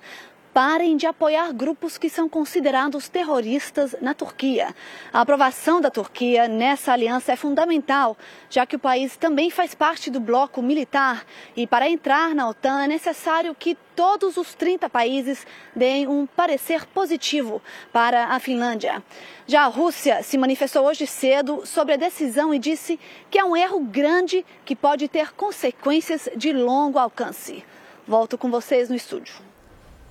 parem 0.53 0.95
de 0.95 1.07
apoiar 1.07 1.51
grupos 1.51 1.97
que 1.97 2.07
são 2.07 2.29
considerados 2.29 3.09
terroristas 3.09 3.95
na 3.99 4.13
Turquia. 4.13 4.75
A 5.11 5.21
aprovação 5.21 5.81
da 5.81 5.89
Turquia 5.89 6.47
nessa 6.47 6.93
aliança 6.93 7.31
é 7.31 7.35
fundamental, 7.35 8.15
já 8.49 8.65
que 8.65 8.75
o 8.75 8.79
país 8.79 9.17
também 9.17 9.49
faz 9.49 9.73
parte 9.73 10.11
do 10.11 10.19
bloco 10.19 10.61
militar 10.61 11.25
e 11.55 11.65
para 11.65 11.89
entrar 11.89 12.35
na 12.35 12.47
OTAN 12.47 12.83
é 12.83 12.87
necessário 12.87 13.55
que 13.55 13.75
todos 13.95 14.37
os 14.37 14.53
30 14.53 14.89
países 14.89 15.45
deem 15.75 16.07
um 16.07 16.27
parecer 16.27 16.85
positivo 16.85 17.59
para 17.91 18.25
a 18.25 18.39
Finlândia. 18.39 19.03
Já 19.47 19.63
a 19.63 19.67
Rússia 19.67 20.21
se 20.21 20.37
manifestou 20.37 20.85
hoje 20.85 21.07
cedo 21.07 21.65
sobre 21.65 21.95
a 21.95 21.97
decisão 21.97 22.53
e 22.53 22.59
disse 22.59 22.99
que 23.29 23.39
é 23.39 23.43
um 23.43 23.57
erro 23.57 23.79
grande 23.79 24.45
que 24.63 24.75
pode 24.75 25.07
ter 25.07 25.33
consequências 25.33 26.29
de 26.35 26.53
longo 26.53 26.99
alcance. 26.99 27.63
Volto 28.07 28.37
com 28.37 28.51
vocês 28.51 28.89
no 28.89 28.95
estúdio. 28.95 29.52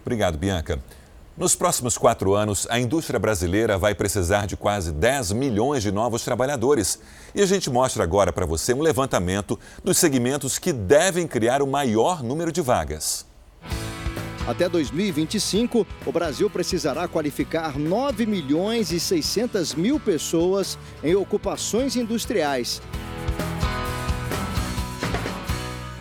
Obrigado, 0.02 0.36
Bianca. 0.36 0.78
Nos 1.34 1.54
próximos 1.54 1.96
quatro 1.96 2.34
anos, 2.34 2.66
a 2.68 2.78
indústria 2.78 3.18
brasileira 3.18 3.78
vai 3.78 3.94
precisar 3.94 4.46
de 4.46 4.54
quase 4.54 4.92
10 4.92 5.32
milhões 5.32 5.82
de 5.82 5.90
novos 5.90 6.22
trabalhadores. 6.22 6.98
E 7.34 7.40
a 7.40 7.46
gente 7.46 7.70
mostra 7.70 8.04
agora 8.04 8.30
para 8.30 8.44
você 8.44 8.74
um 8.74 8.82
levantamento 8.82 9.58
dos 9.82 9.96
segmentos 9.96 10.58
que 10.58 10.74
devem 10.74 11.26
criar 11.26 11.62
o 11.62 11.66
maior 11.66 12.22
número 12.22 12.52
de 12.52 12.60
vagas. 12.60 13.24
Até 14.46 14.68
2025, 14.68 15.86
o 16.04 16.12
Brasil 16.12 16.50
precisará 16.50 17.08
qualificar 17.08 17.78
9 17.78 18.26
milhões 18.26 18.92
e 18.92 19.00
600 19.00 19.74
mil 19.74 19.98
pessoas 19.98 20.76
em 21.02 21.14
ocupações 21.14 21.96
industriais. 21.96 22.82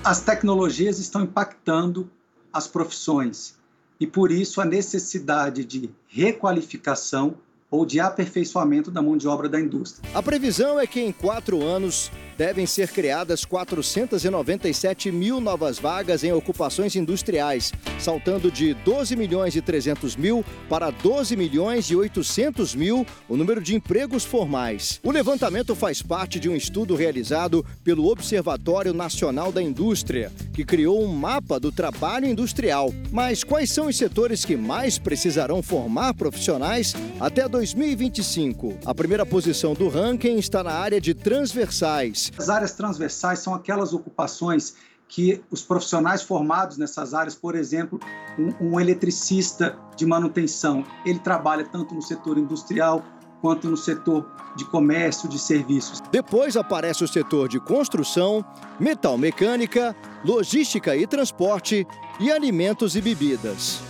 As 0.04 0.22
tecnologias 0.22 1.00
estão 1.00 1.22
impactando 1.22 2.10
as 2.52 2.68
profissões 2.68 3.61
e 4.02 4.08
por 4.08 4.32
isso 4.32 4.60
a 4.60 4.66
necessidade 4.66 5.64
de 5.64 5.88
requalificação 6.08 7.36
ou 7.70 7.86
de 7.86 8.00
aperfeiçoamento 8.00 8.90
da 8.90 9.00
mão 9.00 9.16
de 9.16 9.28
obra 9.28 9.48
da 9.48 9.60
indústria. 9.60 10.10
A 10.14 10.24
previsão 10.24 10.80
é 10.80 10.88
que 10.88 11.00
em 11.00 11.12
quatro 11.12 11.64
anos 11.64 12.12
devem 12.38 12.66
ser 12.66 12.90
criadas 12.90 13.46
497 13.46 15.12
mil 15.12 15.40
novas 15.40 15.80
vagas 15.80 16.24
em 16.24 16.32
ocupações 16.32 16.96
industriais, 16.96 17.72
saltando 18.00 18.52
de 18.52 18.74
12 18.74 19.16
milhões 19.16 19.56
e 19.56 19.62
300 19.62 20.16
mil 20.16 20.44
para 20.70 20.90
12 20.90 21.36
milhões 21.36 21.90
e 21.90 21.96
800 21.96 22.76
mil 22.76 23.06
o 23.28 23.38
número 23.38 23.62
de 23.62 23.76
empregos 23.76 24.24
formais. 24.24 25.00
O 25.04 25.12
levantamento 25.12 25.76
faz 25.76 26.02
parte 26.02 26.40
de 26.40 26.50
um 26.50 26.56
estudo 26.56 26.96
realizado 26.96 27.66
pelo 27.84 28.08
Observatório 28.08 28.94
Nacional 28.94 29.52
da 29.52 29.62
Indústria, 29.62 30.32
que 30.54 30.66
criou 30.66 31.04
um 31.04 31.08
mapa 31.08 31.60
do 31.60 31.72
trabalho 31.72 32.28
industrial. 32.28 32.94
Mas 33.12 33.44
quais 33.44 33.72
são 33.72 33.88
os 33.88 33.98
setores 33.98 34.46
que 34.46 34.56
mais 34.56 34.98
precisarão 34.98 35.62
formar 35.62 36.14
profissionais 36.14 36.94
até 37.20 37.48
2025? 37.48 38.80
A 38.86 38.94
primeira 38.94 39.26
posição 39.26 39.74
do 39.74 39.88
ranking 39.88 40.38
está 40.38 40.64
na 40.64 40.74
área 40.74 41.00
de 41.00 41.14
transversais. 41.14 42.21
As 42.38 42.50
áreas 42.50 42.74
transversais 42.74 43.40
são 43.40 43.54
aquelas 43.54 43.94
ocupações 43.94 44.76
que 45.08 45.44
os 45.52 45.62
profissionais 45.62 46.22
formados 46.22 46.78
nessas 46.78 47.14
áreas, 47.14 47.36
por 47.36 47.54
exemplo, 47.54 48.00
um, 48.40 48.68
um, 48.68 48.80
eletricista 48.80 49.78
de 49.98 50.06
manutenção, 50.06 50.86
ele 51.06 51.20
trabalha 51.20 51.66
tanto 51.66 51.94
no 51.94 52.02
setor 52.02 52.38
industrial 52.38 53.04
quanto 53.42 53.70
no 53.70 53.76
setor 53.76 54.26
de 54.56 54.64
comércio, 54.66 55.28
de 55.28 55.38
serviços. 55.38 56.00
Depois 56.12 56.56
aparece 56.56 57.04
o 57.04 57.08
setor 57.08 57.50
de 57.50 57.60
construção, 57.60 58.46
metal 58.80 59.18
mecânica, 59.18 59.96
logística 60.24 60.96
e 60.96 61.06
transporte 61.06 61.86
e 62.20 62.32
alimentos 62.32 62.96
e 62.96 63.02
bebidas. 63.02 63.82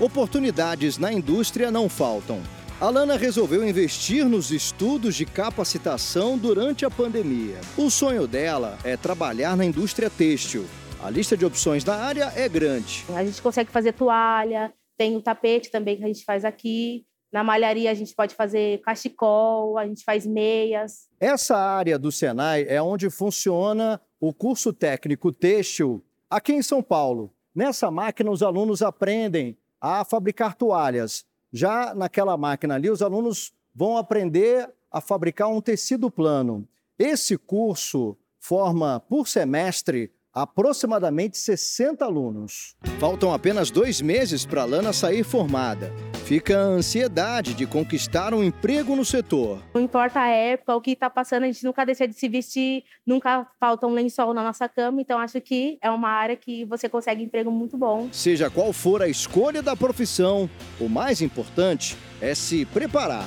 Oportunidades 0.00 0.98
na 0.98 1.12
indústria 1.12 1.70
não 1.70 1.88
faltam. 1.88 2.40
A 2.80 2.90
Lana 2.90 3.16
resolveu 3.16 3.68
investir 3.68 4.24
nos 4.24 4.52
estudos 4.52 5.16
de 5.16 5.26
capacitação 5.26 6.38
durante 6.38 6.86
a 6.86 6.90
pandemia. 6.90 7.60
O 7.76 7.90
sonho 7.90 8.24
dela 8.24 8.78
é 8.84 8.96
trabalhar 8.96 9.56
na 9.56 9.64
indústria 9.64 10.08
têxtil. 10.08 10.64
A 11.02 11.10
lista 11.10 11.36
de 11.36 11.44
opções 11.44 11.82
da 11.82 11.96
área 11.96 12.32
é 12.36 12.48
grande. 12.48 13.04
A 13.16 13.24
gente 13.24 13.42
consegue 13.42 13.72
fazer 13.72 13.94
toalha, 13.94 14.72
tem 14.96 15.16
o 15.16 15.20
tapete 15.20 15.72
também 15.72 15.96
que 15.96 16.04
a 16.04 16.06
gente 16.06 16.24
faz 16.24 16.44
aqui. 16.44 17.04
Na 17.32 17.42
malharia 17.42 17.90
a 17.90 17.94
gente 17.94 18.14
pode 18.14 18.36
fazer 18.36 18.80
cachecol, 18.82 19.76
a 19.76 19.84
gente 19.84 20.04
faz 20.04 20.24
meias. 20.24 21.08
Essa 21.18 21.56
área 21.56 21.98
do 21.98 22.12
Senai 22.12 22.64
é 22.68 22.80
onde 22.80 23.10
funciona 23.10 24.00
o 24.20 24.32
curso 24.32 24.72
técnico 24.72 25.32
têxtil 25.32 26.00
aqui 26.30 26.52
em 26.52 26.62
São 26.62 26.80
Paulo. 26.80 27.34
Nessa 27.52 27.90
máquina 27.90 28.30
os 28.30 28.40
alunos 28.40 28.82
aprendem 28.82 29.58
a 29.80 30.04
fabricar 30.04 30.54
toalhas, 30.54 31.24
já 31.52 31.94
naquela 31.94 32.36
máquina 32.36 32.74
ali, 32.74 32.90
os 32.90 33.02
alunos 33.02 33.52
vão 33.74 33.96
aprender 33.96 34.68
a 34.90 35.00
fabricar 35.00 35.48
um 35.48 35.60
tecido 35.60 36.10
plano. 36.10 36.68
Esse 36.98 37.36
curso 37.36 38.16
forma 38.38 39.00
por 39.00 39.28
semestre 39.28 40.12
aproximadamente 40.42 41.36
60 41.36 42.04
alunos. 42.04 42.76
Faltam 42.98 43.32
apenas 43.32 43.70
dois 43.70 44.00
meses 44.00 44.46
para 44.46 44.62
a 44.62 44.64
Lana 44.64 44.92
sair 44.92 45.24
formada. 45.24 45.92
Fica 46.24 46.58
a 46.58 46.62
ansiedade 46.62 47.54
de 47.54 47.66
conquistar 47.66 48.34
um 48.34 48.44
emprego 48.44 48.94
no 48.94 49.04
setor. 49.04 49.62
Não 49.74 49.80
importa 49.80 50.20
a 50.20 50.28
época, 50.28 50.76
o 50.76 50.80
que 50.80 50.92
está 50.92 51.08
passando, 51.08 51.44
a 51.44 51.46
gente 51.46 51.64
nunca 51.64 51.84
deixa 51.84 52.06
de 52.06 52.14
se 52.14 52.28
vestir, 52.28 52.84
nunca 53.06 53.46
falta 53.58 53.86
um 53.86 53.92
lençol 53.92 54.34
na 54.34 54.42
nossa 54.42 54.68
cama, 54.68 55.00
então 55.00 55.18
acho 55.18 55.40
que 55.40 55.78
é 55.82 55.90
uma 55.90 56.10
área 56.10 56.36
que 56.36 56.64
você 56.64 56.88
consegue 56.88 57.22
emprego 57.22 57.50
muito 57.50 57.76
bom. 57.76 58.08
Seja 58.12 58.50
qual 58.50 58.72
for 58.72 59.02
a 59.02 59.08
escolha 59.08 59.62
da 59.62 59.74
profissão, 59.74 60.48
o 60.78 60.88
mais 60.88 61.20
importante 61.20 61.96
é 62.20 62.34
se 62.34 62.64
preparar 62.66 63.26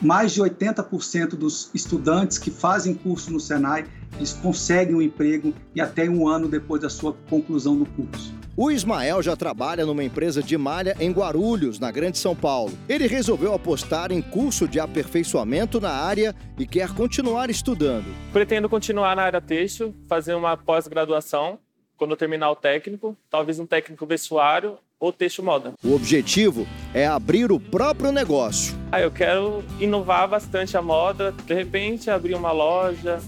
mais 0.00 0.32
de 0.32 0.40
80% 0.40 1.30
dos 1.30 1.70
estudantes 1.74 2.38
que 2.38 2.50
fazem 2.50 2.94
curso 2.94 3.32
no 3.32 3.40
Senai, 3.40 3.84
eles 4.18 4.32
conseguem 4.32 4.94
um 4.94 5.02
emprego 5.02 5.54
e 5.74 5.80
até 5.80 6.08
um 6.08 6.28
ano 6.28 6.48
depois 6.48 6.82
da 6.82 6.90
sua 6.90 7.14
conclusão 7.30 7.76
do 7.78 7.86
curso. 7.86 8.34
O 8.56 8.72
Ismael 8.72 9.22
já 9.22 9.36
trabalha 9.36 9.86
numa 9.86 10.02
empresa 10.02 10.42
de 10.42 10.58
malha 10.58 10.96
em 10.98 11.12
Guarulhos, 11.12 11.78
na 11.78 11.92
Grande 11.92 12.18
São 12.18 12.34
Paulo. 12.34 12.76
Ele 12.88 13.06
resolveu 13.06 13.54
apostar 13.54 14.10
em 14.10 14.20
curso 14.20 14.66
de 14.66 14.80
aperfeiçoamento 14.80 15.80
na 15.80 15.92
área 15.92 16.34
e 16.58 16.66
quer 16.66 16.92
continuar 16.92 17.50
estudando. 17.50 18.06
Pretendo 18.32 18.68
continuar 18.68 19.14
na 19.14 19.22
área 19.22 19.40
têxtil, 19.40 19.94
fazer 20.08 20.34
uma 20.34 20.56
pós-graduação 20.56 21.60
quando 21.96 22.12
eu 22.12 22.16
terminar 22.16 22.50
o 22.50 22.56
técnico, 22.56 23.16
talvez 23.30 23.60
um 23.60 23.66
técnico 23.66 24.04
vestuário 24.06 24.76
ou 24.98 25.12
texto 25.12 25.42
moda. 25.42 25.74
O 25.84 25.94
objetivo 25.94 26.66
é 26.92 27.06
abrir 27.06 27.52
o 27.52 27.60
próprio 27.60 28.10
negócio. 28.10 28.76
Ah, 28.90 29.00
eu 29.00 29.10
quero 29.10 29.62
inovar 29.78 30.28
bastante 30.28 30.76
a 30.76 30.82
moda, 30.82 31.32
de 31.44 31.54
repente 31.54 32.10
abrir 32.10 32.34
uma 32.34 32.50
loja. 32.50 33.20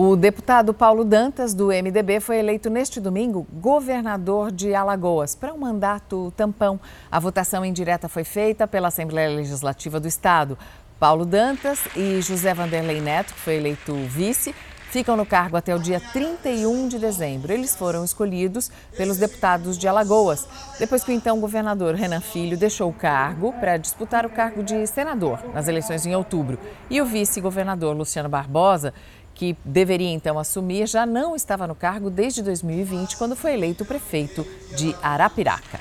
O 0.00 0.14
deputado 0.14 0.72
Paulo 0.72 1.04
Dantas, 1.04 1.52
do 1.52 1.72
MDB, 1.72 2.20
foi 2.20 2.38
eleito 2.38 2.70
neste 2.70 3.00
domingo 3.00 3.44
governador 3.54 4.52
de 4.52 4.72
Alagoas 4.72 5.34
para 5.34 5.52
um 5.52 5.58
mandato 5.58 6.32
tampão. 6.36 6.78
A 7.10 7.18
votação 7.18 7.64
indireta 7.64 8.08
foi 8.08 8.22
feita 8.22 8.64
pela 8.64 8.86
Assembleia 8.86 9.28
Legislativa 9.28 9.98
do 9.98 10.06
Estado. 10.06 10.56
Paulo 11.00 11.26
Dantas 11.26 11.80
e 11.96 12.22
José 12.22 12.54
Vanderlei 12.54 13.00
Neto, 13.00 13.34
que 13.34 13.40
foi 13.40 13.56
eleito 13.56 13.92
vice, 14.06 14.54
ficam 14.90 15.16
no 15.16 15.26
cargo 15.26 15.56
até 15.56 15.74
o 15.74 15.78
dia 15.78 16.00
31 16.00 16.88
de 16.88 16.98
dezembro. 16.98 17.52
Eles 17.52 17.76
foram 17.76 18.04
escolhidos 18.04 18.70
pelos 18.96 19.18
deputados 19.18 19.76
de 19.76 19.86
Alagoas, 19.86 20.46
depois 20.78 21.04
que 21.04 21.10
o 21.10 21.14
então 21.14 21.40
governador 21.40 21.94
Renan 21.94 22.20
Filho 22.20 22.56
deixou 22.56 22.88
o 22.88 22.94
cargo 22.94 23.52
para 23.54 23.76
disputar 23.76 24.24
o 24.24 24.30
cargo 24.30 24.62
de 24.62 24.86
senador 24.86 25.40
nas 25.52 25.68
eleições 25.68 26.06
em 26.06 26.14
outubro. 26.14 26.58
E 26.88 27.00
o 27.00 27.04
vice-governador 27.04 27.96
Luciano 27.96 28.28
Barbosa, 28.28 28.94
que 29.38 29.56
deveria 29.64 30.10
então 30.10 30.36
assumir, 30.36 30.88
já 30.88 31.06
não 31.06 31.36
estava 31.36 31.64
no 31.64 31.74
cargo 31.74 32.10
desde 32.10 32.42
2020, 32.42 33.16
quando 33.16 33.36
foi 33.36 33.54
eleito 33.54 33.84
prefeito 33.84 34.44
de 34.76 34.94
Arapiraca. 35.00 35.80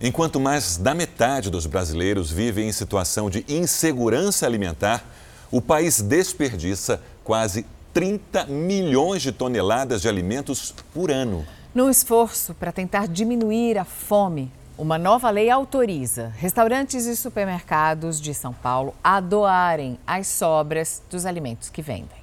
Enquanto 0.00 0.40
mais 0.40 0.76
da 0.76 0.92
metade 0.92 1.50
dos 1.50 1.66
brasileiros 1.66 2.32
vivem 2.32 2.68
em 2.68 2.72
situação 2.72 3.30
de 3.30 3.44
insegurança 3.48 4.44
alimentar, 4.44 5.04
o 5.52 5.62
país 5.62 6.02
desperdiça 6.02 7.00
quase 7.22 7.64
30 7.94 8.46
milhões 8.46 9.22
de 9.22 9.30
toneladas 9.30 10.02
de 10.02 10.08
alimentos 10.08 10.74
por 10.92 11.12
ano. 11.12 11.46
No 11.72 11.88
esforço 11.88 12.54
para 12.54 12.72
tentar 12.72 13.06
diminuir 13.06 13.78
a 13.78 13.84
fome, 13.84 14.50
uma 14.76 14.98
nova 14.98 15.30
lei 15.30 15.48
autoriza 15.48 16.32
restaurantes 16.36 17.06
e 17.06 17.14
supermercados 17.14 18.20
de 18.20 18.34
São 18.34 18.52
Paulo 18.52 18.94
a 19.04 19.20
doarem 19.20 19.96
as 20.04 20.26
sobras 20.26 21.02
dos 21.08 21.24
alimentos 21.24 21.68
que 21.68 21.82
vendem. 21.82 22.19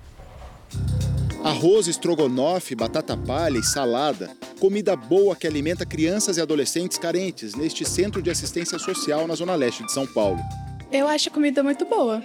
Arroz, 1.43 1.87
estrogonofe, 1.87 2.75
batata 2.75 3.15
palha 3.15 3.57
e 3.57 3.63
salada. 3.63 4.31
Comida 4.59 4.95
boa 4.95 5.35
que 5.35 5.47
alimenta 5.47 5.85
crianças 5.85 6.37
e 6.37 6.41
adolescentes 6.41 6.97
carentes 6.97 7.53
neste 7.55 7.85
centro 7.85 8.21
de 8.21 8.29
assistência 8.29 8.79
social 8.79 9.27
na 9.27 9.35
Zona 9.35 9.55
Leste 9.55 9.85
de 9.85 9.91
São 9.91 10.05
Paulo. 10.07 10.39
Eu 10.91 11.07
acho 11.07 11.29
a 11.29 11.31
comida 11.31 11.61
muito 11.61 11.85
boa 11.85 12.23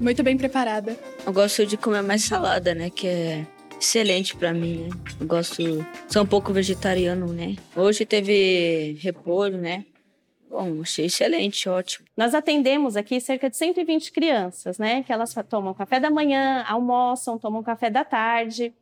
muito 0.00 0.22
bem 0.22 0.36
preparada. 0.36 0.96
Eu 1.24 1.32
gosto 1.32 1.66
de 1.66 1.76
comer 1.76 2.02
mais 2.02 2.24
salada, 2.24 2.74
né? 2.74 2.90
Que 2.90 3.06
é 3.06 3.46
excelente 3.80 4.36
para 4.36 4.52
mim, 4.52 4.88
né? 4.88 4.88
Eu 5.20 5.26
gosto, 5.26 5.62
sou 6.08 6.22
um 6.22 6.26
pouco 6.26 6.52
vegetariano, 6.52 7.32
né? 7.32 7.56
Hoje 7.76 8.04
teve 8.04 8.96
repolho, 9.00 9.58
né? 9.58 9.84
Bom, 10.54 10.82
achei 10.82 11.06
excelente, 11.06 11.68
ótimo. 11.68 12.06
Nós 12.16 12.32
atendemos 12.32 12.96
aqui 12.96 13.20
cerca 13.20 13.50
de 13.50 13.56
120 13.56 14.12
crianças, 14.12 14.78
né? 14.78 15.02
Que 15.02 15.12
elas 15.12 15.34
tomam 15.48 15.74
café 15.74 15.98
da 15.98 16.10
manhã, 16.10 16.64
almoçam, 16.68 17.36
tomam 17.36 17.60
café 17.60 17.90
da 17.90 18.04
tarde. 18.04 18.72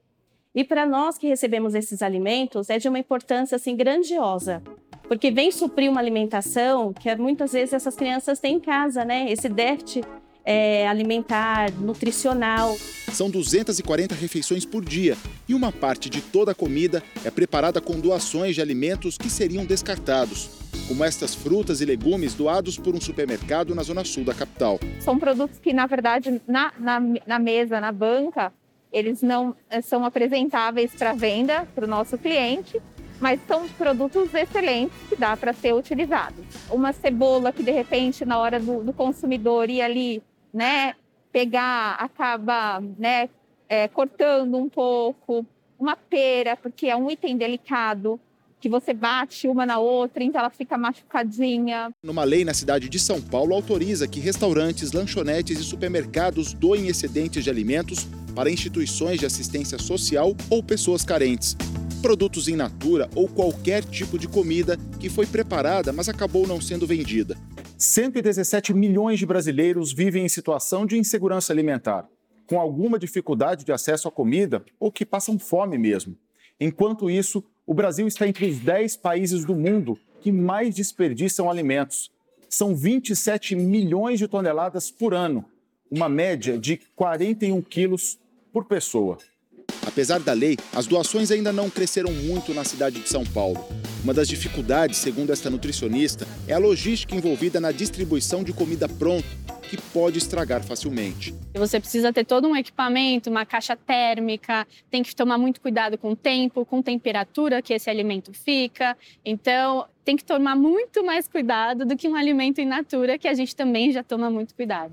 E 0.54 0.64
para 0.64 0.84
nós 0.84 1.16
que 1.16 1.26
recebemos 1.26 1.74
esses 1.74 2.02
alimentos 2.02 2.68
é 2.68 2.78
de 2.78 2.90
uma 2.90 2.98
importância 2.98 3.56
assim 3.56 3.74
grandiosa, 3.74 4.62
porque 5.08 5.30
vem 5.30 5.50
suprir 5.50 5.90
uma 5.90 5.98
alimentação 5.98 6.92
que 6.92 7.14
muitas 7.16 7.54
vezes 7.54 7.72
essas 7.72 7.96
crianças 7.96 8.38
têm 8.38 8.56
em 8.56 8.60
casa, 8.60 9.02
né? 9.02 9.32
Esse 9.32 9.48
déficit 9.48 10.06
é, 10.44 10.86
alimentar, 10.88 11.72
nutricional. 11.72 12.76
São 13.12 13.30
240 13.30 14.14
refeições 14.14 14.64
por 14.64 14.84
dia 14.84 15.16
e 15.48 15.54
uma 15.54 15.70
parte 15.70 16.08
de 16.08 16.20
toda 16.20 16.52
a 16.52 16.54
comida 16.54 17.02
é 17.24 17.30
preparada 17.30 17.80
com 17.80 18.00
doações 18.00 18.54
de 18.54 18.60
alimentos 18.60 19.18
que 19.18 19.28
seriam 19.28 19.64
descartados, 19.64 20.50
como 20.88 21.04
estas 21.04 21.34
frutas 21.34 21.80
e 21.80 21.84
legumes 21.84 22.34
doados 22.34 22.78
por 22.78 22.94
um 22.94 23.00
supermercado 23.00 23.74
na 23.74 23.82
zona 23.82 24.04
sul 24.04 24.24
da 24.24 24.34
capital. 24.34 24.80
São 25.00 25.18
produtos 25.18 25.58
que, 25.58 25.72
na 25.72 25.86
verdade, 25.86 26.40
na, 26.46 26.72
na, 26.78 27.00
na 27.26 27.38
mesa, 27.38 27.80
na 27.80 27.92
banca, 27.92 28.52
eles 28.92 29.22
não 29.22 29.56
eh, 29.70 29.80
são 29.80 30.04
apresentáveis 30.04 30.92
para 30.94 31.14
venda 31.14 31.66
para 31.74 31.84
o 31.84 31.88
nosso 31.88 32.18
cliente, 32.18 32.80
mas 33.20 33.40
são 33.46 33.68
produtos 33.68 34.34
excelentes 34.34 34.96
que 35.08 35.16
dá 35.16 35.36
para 35.36 35.52
ser 35.52 35.72
utilizados. 35.72 36.44
Uma 36.70 36.92
cebola 36.92 37.52
que 37.52 37.62
de 37.62 37.70
repente 37.70 38.24
na 38.24 38.38
hora 38.38 38.58
do, 38.58 38.82
do 38.82 38.92
consumidor 38.92 39.70
ir 39.70 39.80
ali 39.80 40.22
né, 40.52 40.94
pegar, 41.32 41.94
acaba, 41.94 42.80
né, 42.98 43.28
é, 43.68 43.88
cortando 43.88 44.56
um 44.56 44.68
pouco, 44.68 45.46
uma 45.78 45.96
pera, 45.96 46.56
porque 46.56 46.86
é 46.86 46.96
um 46.96 47.10
item 47.10 47.36
delicado, 47.36 48.20
que 48.60 48.68
você 48.68 48.94
bate 48.94 49.48
uma 49.48 49.66
na 49.66 49.80
outra, 49.80 50.22
então 50.22 50.40
ela 50.40 50.48
fica 50.48 50.78
machucadinha. 50.78 51.90
Numa 52.00 52.22
lei 52.22 52.44
na 52.44 52.54
cidade 52.54 52.88
de 52.88 52.98
São 53.00 53.20
Paulo 53.20 53.56
autoriza 53.56 54.06
que 54.06 54.20
restaurantes, 54.20 54.92
lanchonetes 54.92 55.58
e 55.58 55.64
supermercados 55.64 56.54
doem 56.54 56.86
excedentes 56.86 57.42
de 57.42 57.50
alimentos 57.50 58.06
para 58.36 58.48
instituições 58.48 59.18
de 59.18 59.26
assistência 59.26 59.78
social 59.78 60.36
ou 60.48 60.62
pessoas 60.62 61.04
carentes. 61.04 61.56
Produtos 62.02 62.48
em 62.48 62.56
natura 62.56 63.08
ou 63.14 63.28
qualquer 63.28 63.84
tipo 63.84 64.18
de 64.18 64.26
comida 64.26 64.76
que 64.98 65.08
foi 65.08 65.24
preparada, 65.24 65.92
mas 65.92 66.08
acabou 66.08 66.48
não 66.48 66.60
sendo 66.60 66.84
vendida. 66.84 67.38
117 67.78 68.74
milhões 68.74 69.20
de 69.20 69.24
brasileiros 69.24 69.92
vivem 69.92 70.24
em 70.24 70.28
situação 70.28 70.84
de 70.84 70.98
insegurança 70.98 71.52
alimentar, 71.52 72.08
com 72.44 72.58
alguma 72.58 72.98
dificuldade 72.98 73.64
de 73.64 73.70
acesso 73.70 74.08
à 74.08 74.10
comida 74.10 74.64
ou 74.80 74.90
que 74.90 75.06
passam 75.06 75.38
fome 75.38 75.78
mesmo. 75.78 76.16
Enquanto 76.58 77.08
isso, 77.08 77.42
o 77.64 77.72
Brasil 77.72 78.08
está 78.08 78.26
entre 78.26 78.50
os 78.50 78.58
10 78.58 78.96
países 78.96 79.44
do 79.44 79.54
mundo 79.54 79.96
que 80.20 80.32
mais 80.32 80.74
desperdiçam 80.74 81.48
alimentos. 81.48 82.10
São 82.48 82.74
27 82.74 83.54
milhões 83.54 84.18
de 84.18 84.26
toneladas 84.26 84.90
por 84.90 85.14
ano, 85.14 85.44
uma 85.88 86.08
média 86.08 86.58
de 86.58 86.80
41 86.96 87.62
quilos 87.62 88.18
por 88.52 88.64
pessoa. 88.64 89.18
Apesar 89.86 90.20
da 90.20 90.32
lei, 90.32 90.56
as 90.74 90.86
doações 90.86 91.30
ainda 91.30 91.52
não 91.52 91.68
cresceram 91.68 92.12
muito 92.12 92.54
na 92.54 92.64
cidade 92.64 93.00
de 93.00 93.08
São 93.08 93.24
Paulo. 93.24 93.62
Uma 94.02 94.12
das 94.12 94.26
dificuldades, 94.28 94.98
segundo 94.98 95.32
esta 95.32 95.48
nutricionista, 95.48 96.26
é 96.48 96.54
a 96.54 96.58
logística 96.58 97.14
envolvida 97.14 97.60
na 97.60 97.70
distribuição 97.70 98.42
de 98.42 98.52
comida 98.52 98.88
pronta, 98.88 99.28
que 99.70 99.76
pode 99.76 100.18
estragar 100.18 100.62
facilmente. 100.62 101.34
Você 101.54 101.80
precisa 101.80 102.12
ter 102.12 102.24
todo 102.24 102.46
um 102.46 102.54
equipamento, 102.54 103.30
uma 103.30 103.46
caixa 103.46 103.74
térmica, 103.74 104.66
tem 104.90 105.02
que 105.02 105.16
tomar 105.16 105.38
muito 105.38 105.60
cuidado 105.60 105.96
com 105.96 106.12
o 106.12 106.16
tempo, 106.16 106.66
com 106.66 106.82
temperatura 106.82 107.62
que 107.62 107.72
esse 107.72 107.88
alimento 107.88 108.32
fica. 108.34 108.96
Então, 109.24 109.86
tem 110.04 110.16
que 110.16 110.24
tomar 110.24 110.56
muito 110.56 111.04
mais 111.04 111.26
cuidado 111.26 111.86
do 111.86 111.96
que 111.96 112.06
um 112.06 112.16
alimento 112.16 112.60
in 112.60 112.66
natura, 112.66 113.16
que 113.16 113.28
a 113.28 113.34
gente 113.34 113.56
também 113.56 113.92
já 113.92 114.02
toma 114.02 114.28
muito 114.28 114.54
cuidado. 114.54 114.92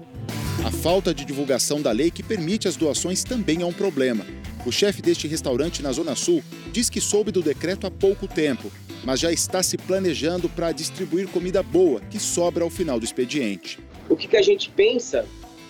A 0.65 0.72
falta 0.72 1.13
de 1.13 1.26
divulgação 1.26 1.82
da 1.82 1.92
lei 1.92 2.12
que 2.12 2.22
permite 2.22 2.68
as 2.68 2.76
doações 2.76 3.24
também 3.24 3.62
é 3.62 3.65
um 3.65 3.74
problema. 3.74 4.26
O 4.65 4.72
chefe 4.72 5.02
deste 5.02 5.28
restaurante 5.28 5.82
na 5.82 5.91
Zona 5.91 6.15
Sul 6.15 6.43
diz 6.72 6.89
que 6.89 7.00
soube 7.00 7.32
do 7.32 7.41
decreto 7.41 7.88
há 7.88 7.91
pouco 7.91 8.28
tempo, 8.28 8.69
mas 9.06 9.19
já 9.19 9.32
está 9.32 9.63
se 9.63 9.78
planejando 9.78 10.50
para 10.50 10.74
distribuir 10.74 11.30
comida 11.30 11.63
boa 11.63 12.02
que 12.02 12.19
sobra 12.19 12.63
ao 12.63 12.69
final 12.69 13.00
do 13.00 13.06
expediente. 13.06 13.80
O 14.10 14.17
que, 14.17 14.28
que 14.28 14.36
a 14.36 14.41
gente 14.41 14.69
pensa 14.69 15.26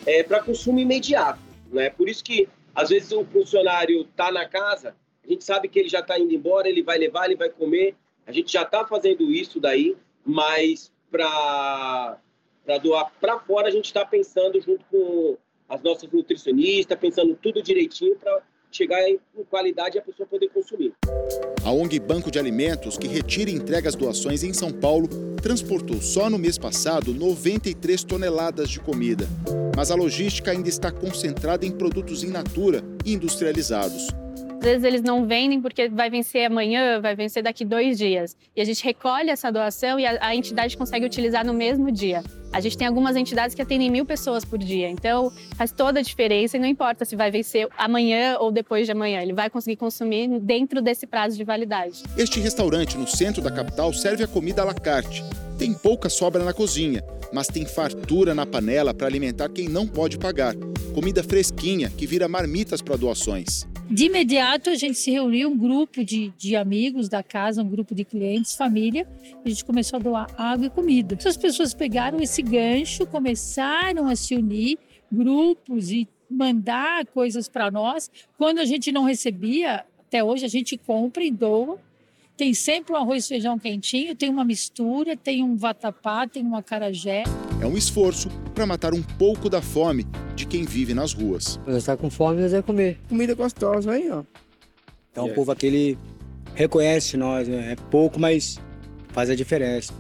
é 0.06 0.24
para 0.24 0.42
consumo 0.42 0.80
imediato, 0.80 1.40
né? 1.72 1.92
Por 1.92 2.10
isso 2.10 2.24
que 2.24 2.48
às 2.74 2.90
vezes 2.90 3.12
o 3.12 3.24
funcionário 3.26 4.02
está 4.02 4.32
na 4.32 4.48
casa, 4.48 4.96
a 5.24 5.28
gente 5.30 5.44
sabe 5.44 5.68
que 5.68 5.78
ele 5.78 5.90
já 5.90 6.00
está 6.00 6.18
indo 6.18 6.34
embora, 6.34 6.68
ele 6.68 6.82
vai 6.82 6.98
levar, 6.98 7.26
ele 7.26 7.36
vai 7.36 7.50
comer. 7.50 7.96
A 8.26 8.32
gente 8.32 8.52
já 8.52 8.64
está 8.64 8.86
fazendo 8.86 9.32
isso 9.32 9.60
daí, 9.60 9.96
mas 10.26 10.92
para 11.12 12.18
para 12.66 12.78
doar 12.78 13.12
para 13.20 13.40
fora, 13.40 13.68
a 13.68 13.72
gente 13.72 13.86
está 13.86 14.06
pensando 14.06 14.60
junto 14.62 14.84
com 14.92 15.38
as 15.68 15.82
nossas 15.82 16.10
nutricionistas, 16.12 16.98
pensando 17.00 17.36
tudo 17.36 17.62
direitinho 17.62 18.16
para 18.16 18.42
chegar 18.72 19.02
em 19.10 19.20
qualidade 19.50 19.98
e 19.98 20.00
a 20.00 20.02
pessoa 20.02 20.28
poder 20.28 20.50
consumir. 20.50 20.94
A 21.64 21.72
ONG 21.72 22.00
Banco 22.00 22.32
de 22.32 22.40
Alimentos, 22.40 22.98
que 22.98 23.08
retira 23.08 23.50
e 23.50 23.54
entrega 23.54 23.90
as 23.90 23.96
doações 23.96 24.44
em 24.44 24.54
São 24.54 24.72
Paulo, 24.72 25.08
transportou 25.42 26.02
só 26.02 26.30
no 26.30 26.38
mês 26.38 26.58
passado 26.58 27.14
93 27.14 28.04
toneladas 28.04 28.70
de 28.70 28.80
comida. 28.80 29.28
Mas 29.76 29.92
a 29.92 29.96
logística 29.96 30.52
ainda 30.52 30.70
está 30.70 30.92
concentrada 30.92 31.66
em 31.66 31.72
produtos 31.72 32.24
in 32.24 32.30
natura 32.30 32.84
e 33.06 33.14
industrializados. 33.14 34.08
Às 34.60 34.66
vezes 34.66 34.84
eles 34.84 35.02
não 35.02 35.26
vendem 35.26 35.62
porque 35.62 35.88
vai 35.88 36.10
vencer 36.10 36.46
amanhã, 36.46 37.00
vai 37.00 37.16
vencer 37.16 37.42
daqui 37.42 37.64
dois 37.64 37.98
dias. 37.98 38.36
E 38.54 38.60
a 38.60 38.66
gente 38.66 38.84
recolhe 38.84 39.30
essa 39.30 39.50
doação 39.50 39.98
e 39.98 40.06
a, 40.06 40.18
a 40.20 40.36
entidade 40.36 40.76
consegue 40.76 41.06
utilizar 41.06 41.46
no 41.46 41.54
mesmo 41.54 41.90
dia. 41.90 42.22
A 42.52 42.60
gente 42.60 42.78
tem 42.78 42.86
algumas 42.86 43.16
entidades 43.16 43.56
que 43.56 43.62
atendem 43.62 43.90
mil 43.90 44.06
pessoas 44.06 44.44
por 44.44 44.60
dia, 44.60 44.90
então 44.90 45.32
faz 45.56 45.72
toda 45.72 46.02
a 46.02 46.04
diferença 46.04 46.58
e 46.58 46.60
não 46.60 46.68
importa 46.68 47.06
se 47.06 47.16
vai 47.16 47.32
vencer 47.32 47.70
amanhã 47.78 48.38
ou 48.38 48.52
depois 48.52 48.86
de 48.86 48.92
amanhã, 48.92 49.22
ele 49.22 49.32
vai 49.32 49.50
conseguir 49.50 49.78
consumir 49.78 50.28
dentro 50.42 50.82
desse 50.82 51.08
prazo 51.08 51.38
de 51.38 51.44
validade. 51.46 52.04
Este 52.18 52.42
restaurante 52.42 52.98
no 52.98 53.08
centro 53.08 53.42
da 53.42 53.52
capital 53.52 53.94
serve 53.94 54.26
a 54.26 54.28
comida 54.28 54.62
à 54.62 54.66
la 54.66 54.74
carte. 54.74 55.24
Tem 55.58 55.74
pouca 55.74 56.10
sobra 56.10 56.44
na 56.44 56.52
cozinha, 56.52 57.02
mas 57.32 57.48
tem 57.48 57.66
fartura 57.66 58.36
na 58.36 58.46
panela 58.46 58.94
para 58.94 59.08
alimentar 59.08 59.48
quem 59.48 59.70
não 59.70 59.88
pode 59.88 60.18
pagar. 60.18 60.54
Comida 60.94 61.24
fresquinha 61.24 61.90
que 61.90 62.06
vira 62.06 62.28
marmitas 62.28 62.82
para 62.82 62.98
doações. 62.98 63.66
De 63.90 64.06
imediato, 64.06 64.70
a 64.70 64.76
gente 64.76 65.00
se 65.00 65.10
reuniu, 65.10 65.50
um 65.50 65.58
grupo 65.58 66.06
de, 66.06 66.32
de 66.38 66.56
amigos 66.56 67.10
da 67.10 67.24
casa, 67.24 67.64
um 67.64 67.68
grupo 67.68 67.96
de 67.96 68.06
clientes, 68.06 68.56
família, 68.56 69.08
a 69.44 69.50
gente 69.50 69.66
começou 69.66 69.98
a 69.98 70.00
doar 70.00 70.28
água 70.38 70.68
e 70.68 70.70
comida. 70.70 71.18
As 71.26 71.36
pessoas 71.36 71.74
pegaram 71.74 72.22
esse 72.22 72.44
gancho, 72.44 73.08
começaram 73.08 74.08
a 74.08 74.16
se 74.16 74.36
unir, 74.36 74.78
grupos, 75.12 75.92
e 75.92 76.08
mandar 76.30 77.08
coisas 77.08 77.50
para 77.50 77.72
nós. 77.72 78.12
Quando 78.38 78.60
a 78.60 78.66
gente 78.66 78.92
não 78.92 79.06
recebia, 79.06 79.84
até 79.98 80.24
hoje 80.24 80.46
a 80.46 80.50
gente 80.50 80.78
compra 80.78 81.24
e 81.24 81.32
doa. 81.32 81.80
Tem 82.40 82.54
sempre 82.54 82.94
um 82.94 82.96
arroz 82.96 83.26
e 83.26 83.28
feijão 83.28 83.60
quentinho, 83.60 84.16
tem 84.16 84.30
uma 84.30 84.46
mistura, 84.46 85.18
tem 85.18 85.44
um 85.44 85.58
vatapá, 85.58 86.26
tem 86.26 86.42
um 86.42 86.56
acarajé. 86.56 87.24
É 87.62 87.66
um 87.66 87.78
esforço 87.78 88.30
para 88.56 88.66
matar 88.66 88.94
um 88.94 89.04
pouco 89.04 89.50
da 89.50 89.62
fome 89.62 90.06
de 90.38 90.46
quem 90.48 90.64
vive 90.64 90.94
nas 90.94 91.12
ruas. 91.12 91.60
Nós 91.68 91.76
está 91.76 91.98
com 91.98 92.10
fome, 92.10 92.42
nós 92.42 92.54
é 92.54 92.62
comer. 92.62 92.98
Comida 93.10 93.36
gostosa 93.36 93.92
aí, 93.92 94.10
ó. 94.10 94.24
Então 95.12 95.26
o 95.26 95.34
povo 95.34 95.52
aquele 95.52 95.98
reconhece 96.56 97.18
nós, 97.18 97.46
né? 97.46 97.74
é 97.74 97.76
pouco, 97.92 98.18
mas 98.18 98.58
faz 99.10 99.30
a 99.30 99.36
diferença. 99.36 99.94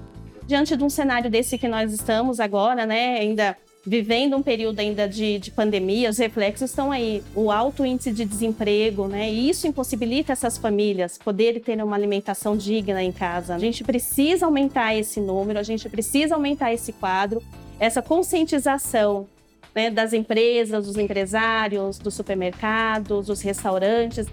Diante 0.48 0.78
de 0.78 0.84
um 0.86 0.90
cenário 0.90 1.30
desse 1.30 1.58
que 1.58 1.68
nós 1.68 1.92
estamos 1.92 2.40
agora, 2.40 2.86
né, 2.86 3.20
ainda 3.20 3.58
vivendo 3.90 4.38
um 4.38 4.44
período 4.44 4.80
ainda 4.80 5.10
de, 5.10 5.40
de 5.40 5.50
pandemia, 5.50 6.12
os 6.12 6.20
reflexos 6.20 6.70
estão 6.70 6.92
aí, 6.92 7.24
o 7.34 7.52
alto 7.52 7.84
índice 7.84 8.12
de 8.12 8.24
desemprego, 8.24 9.08
né? 9.08 9.32
E 9.32 9.50
isso 9.50 9.66
impossibilita 9.66 10.32
essas 10.32 10.60
famílias 10.60 11.18
poderem 11.18 11.60
ter 11.60 11.84
uma 11.84 11.96
alimentação 11.96 12.56
digna 12.56 13.02
em 13.02 13.12
casa. 13.12 13.56
A 13.56 13.58
gente 13.58 13.84
precisa 13.84 14.46
aumentar 14.46 14.94
esse 14.96 15.20
número, 15.20 15.58
a 15.58 15.64
gente 15.64 15.90
precisa 15.90 16.36
aumentar 16.36 16.72
esse 16.72 16.94
quadro, 16.94 17.42
essa 17.80 18.00
conscientização 18.00 19.28
né, 19.74 19.90
das 19.90 20.14
empresas, 20.14 20.86
dos 20.86 20.96
empresários, 20.96 21.98
dos 21.98 22.14
supermercados, 22.14 23.26
dos 23.26 23.42
restaurantes. 23.42 24.28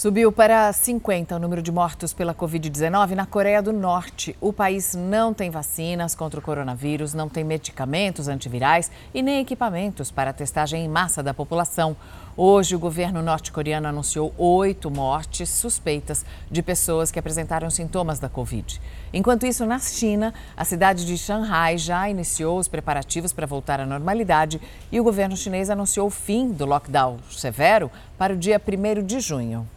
Subiu 0.00 0.32
para 0.32 0.72
50 0.72 1.36
o 1.36 1.38
número 1.38 1.60
de 1.60 1.70
mortos 1.70 2.14
pela 2.14 2.34
Covid-19 2.34 3.10
na 3.10 3.26
Coreia 3.26 3.60
do 3.60 3.70
Norte. 3.70 4.34
O 4.40 4.50
país 4.50 4.94
não 4.94 5.34
tem 5.34 5.50
vacinas 5.50 6.14
contra 6.14 6.40
o 6.40 6.42
coronavírus, 6.42 7.12
não 7.12 7.28
tem 7.28 7.44
medicamentos 7.44 8.26
antivirais 8.26 8.90
e 9.12 9.20
nem 9.20 9.40
equipamentos 9.40 10.10
para 10.10 10.32
testagem 10.32 10.86
em 10.86 10.88
massa 10.88 11.22
da 11.22 11.34
população. 11.34 11.94
Hoje, 12.34 12.74
o 12.74 12.78
governo 12.78 13.20
norte-coreano 13.20 13.88
anunciou 13.88 14.32
oito 14.38 14.90
mortes 14.90 15.50
suspeitas 15.50 16.24
de 16.50 16.62
pessoas 16.62 17.10
que 17.10 17.18
apresentaram 17.18 17.68
sintomas 17.68 18.18
da 18.18 18.30
Covid. 18.30 18.80
Enquanto 19.12 19.44
isso, 19.44 19.66
na 19.66 19.78
China, 19.78 20.32
a 20.56 20.64
cidade 20.64 21.04
de 21.04 21.18
Shanghai 21.18 21.76
já 21.76 22.08
iniciou 22.08 22.58
os 22.58 22.68
preparativos 22.68 23.34
para 23.34 23.46
voltar 23.46 23.80
à 23.80 23.84
normalidade 23.84 24.62
e 24.90 24.98
o 24.98 25.04
governo 25.04 25.36
chinês 25.36 25.68
anunciou 25.68 26.06
o 26.06 26.10
fim 26.10 26.50
do 26.50 26.64
lockdown 26.64 27.18
severo 27.30 27.90
para 28.16 28.32
o 28.32 28.36
dia 28.38 28.58
1 28.58 29.04
de 29.04 29.20
junho. 29.20 29.68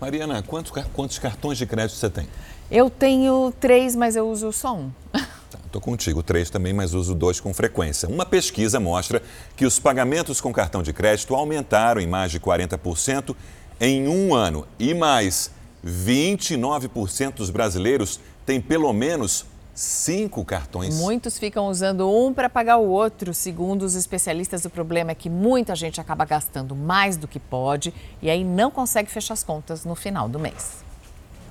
Mariana, 0.00 0.42
quantos, 0.42 0.72
quantos 0.94 1.18
cartões 1.18 1.58
de 1.58 1.66
crédito 1.66 1.96
você 1.96 2.08
tem? 2.08 2.26
Eu 2.70 2.88
tenho 2.88 3.52
três, 3.60 3.94
mas 3.94 4.16
eu 4.16 4.26
uso 4.26 4.50
só 4.50 4.74
um. 4.74 4.90
Estou 5.12 5.80
tá, 5.80 5.84
contigo, 5.84 6.22
três 6.22 6.48
também, 6.48 6.72
mas 6.72 6.94
uso 6.94 7.14
dois 7.14 7.38
com 7.38 7.52
frequência. 7.52 8.08
Uma 8.08 8.24
pesquisa 8.24 8.80
mostra 8.80 9.22
que 9.54 9.66
os 9.66 9.78
pagamentos 9.78 10.40
com 10.40 10.52
cartão 10.52 10.82
de 10.82 10.92
crédito 10.92 11.34
aumentaram 11.34 12.00
em 12.00 12.06
mais 12.06 12.30
de 12.30 12.40
40% 12.40 13.36
em 13.78 14.08
um 14.08 14.34
ano. 14.34 14.66
E 14.78 14.94
mais, 14.94 15.50
29% 15.84 17.34
dos 17.34 17.50
brasileiros 17.50 18.18
têm 18.46 18.58
pelo 18.60 18.92
menos 18.94 19.44
cinco 19.80 20.44
cartões. 20.44 20.94
Muitos 20.98 21.38
ficam 21.38 21.66
usando 21.68 22.08
um 22.10 22.34
para 22.34 22.50
pagar 22.50 22.76
o 22.76 22.86
outro. 22.86 23.32
Segundo 23.32 23.82
os 23.82 23.94
especialistas, 23.94 24.64
o 24.66 24.70
problema 24.70 25.12
é 25.12 25.14
que 25.14 25.30
muita 25.30 25.74
gente 25.74 26.00
acaba 26.00 26.24
gastando 26.26 26.76
mais 26.76 27.16
do 27.16 27.26
que 27.26 27.40
pode 27.40 27.94
e 28.20 28.28
aí 28.28 28.44
não 28.44 28.70
consegue 28.70 29.10
fechar 29.10 29.32
as 29.32 29.42
contas 29.42 29.84
no 29.84 29.94
final 29.94 30.28
do 30.28 30.38
mês. 30.38 30.84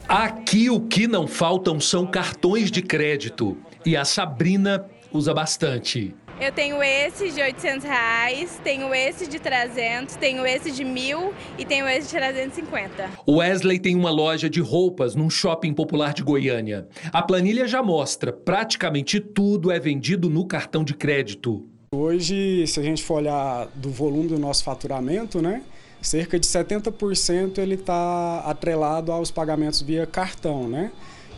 Aqui 0.07 0.69
o 0.69 0.79
que 0.79 1.07
não 1.07 1.27
faltam 1.27 1.79
são 1.79 2.05
cartões 2.05 2.69
de 2.69 2.83
crédito 2.83 3.57
e 3.85 3.97
a 3.97 4.05
Sabrina 4.05 4.85
usa 5.11 5.33
bastante. 5.33 6.15
Eu 6.41 6.53
tenho 6.53 6.81
esse 6.81 7.31
de 7.31 7.41
800 7.41 7.83
reais, 7.83 8.61
tenho 8.63 8.95
esse 8.95 9.27
de 9.27 9.39
300, 9.39 10.15
tenho 10.15 10.45
esse 10.45 10.71
de 10.71 10.85
mil 10.85 11.33
e 11.57 11.65
tenho 11.65 11.85
esse 11.85 12.07
de 12.07 12.15
350. 12.15 13.09
Wesley 13.27 13.77
tem 13.77 13.93
uma 13.93 14.09
loja 14.09 14.49
de 14.49 14.61
roupas 14.61 15.15
num 15.15 15.29
shopping 15.29 15.73
popular 15.73 16.13
de 16.13 16.23
Goiânia. 16.23 16.87
A 17.11 17.21
planilha 17.21 17.67
já 17.67 17.83
mostra, 17.83 18.31
praticamente 18.31 19.19
tudo 19.19 19.69
é 19.69 19.77
vendido 19.81 20.29
no 20.29 20.47
cartão 20.47 20.81
de 20.81 20.93
crédito. 20.93 21.67
Hoje, 21.91 22.65
se 22.67 22.79
a 22.79 22.83
gente 22.83 23.03
for 23.03 23.15
olhar 23.15 23.67
do 23.75 23.89
volume 23.89 24.29
do 24.29 24.39
nosso 24.39 24.63
faturamento, 24.63 25.41
né? 25.41 25.61
Cerca 26.01 26.39
de 26.39 26.47
70% 26.47 27.57
ele 27.57 27.75
está 27.75 28.39
atrelado 28.45 29.11
aos 29.11 29.29
pagamentos 29.29 29.81
via 29.81 30.05
cartão, 30.05 30.69
né? 30.69 30.89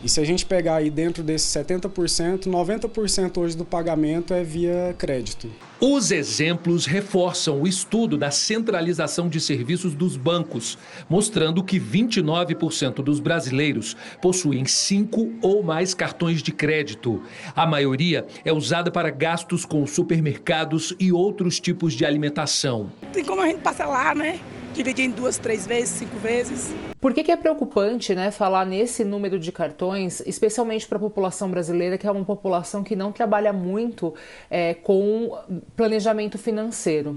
E 0.04 0.08
se 0.08 0.20
a 0.20 0.24
gente 0.24 0.44
pegar 0.44 0.76
aí 0.76 0.90
dentro 0.90 1.22
desses 1.22 1.48
70%, 1.54 2.46
90% 2.46 3.38
hoje 3.38 3.56
do 3.56 3.64
pagamento 3.64 4.34
é 4.34 4.42
via 4.42 4.94
crédito. 4.98 5.48
Os 5.80 6.10
exemplos 6.10 6.86
reforçam 6.86 7.60
o 7.60 7.68
estudo 7.68 8.16
da 8.18 8.30
centralização 8.30 9.28
de 9.28 9.40
serviços 9.40 9.94
dos 9.94 10.16
bancos, 10.16 10.76
mostrando 11.08 11.62
que 11.62 11.78
29% 11.78 13.02
dos 13.02 13.20
brasileiros 13.20 13.96
possuem 14.20 14.64
cinco 14.64 15.32
ou 15.40 15.62
mais 15.62 15.94
cartões 15.94 16.42
de 16.42 16.50
crédito. 16.50 17.22
A 17.54 17.64
maioria 17.64 18.26
é 18.44 18.52
usada 18.52 18.90
para 18.90 19.10
gastos 19.10 19.64
com 19.64 19.86
supermercados 19.86 20.94
e 20.98 21.12
outros 21.12 21.60
tipos 21.60 21.94
de 21.94 22.04
alimentação. 22.04 22.90
Tem 23.12 23.24
como 23.24 23.40
a 23.40 23.46
gente 23.46 23.60
parcelar, 23.60 24.16
né? 24.16 24.40
Dividir 24.72 25.04
em 25.04 25.10
duas, 25.10 25.38
três 25.38 25.66
vezes, 25.66 25.90
cinco 25.90 26.16
vezes. 26.18 26.74
Por 27.00 27.12
que, 27.12 27.22
que 27.22 27.32
é 27.32 27.36
preocupante 27.36 28.14
né, 28.14 28.30
falar 28.30 28.64
nesse 28.64 29.04
número 29.04 29.38
de 29.38 29.52
cartões, 29.52 30.20
especialmente 30.26 30.86
para 30.86 30.96
a 30.96 31.00
população 31.00 31.50
brasileira, 31.50 31.98
que 31.98 32.06
é 32.06 32.10
uma 32.10 32.24
população 32.24 32.82
que 32.82 32.96
não 32.96 33.12
trabalha 33.12 33.52
muito 33.52 34.14
é, 34.50 34.74
com 34.74 35.36
planejamento 35.76 36.38
financeiro? 36.38 37.16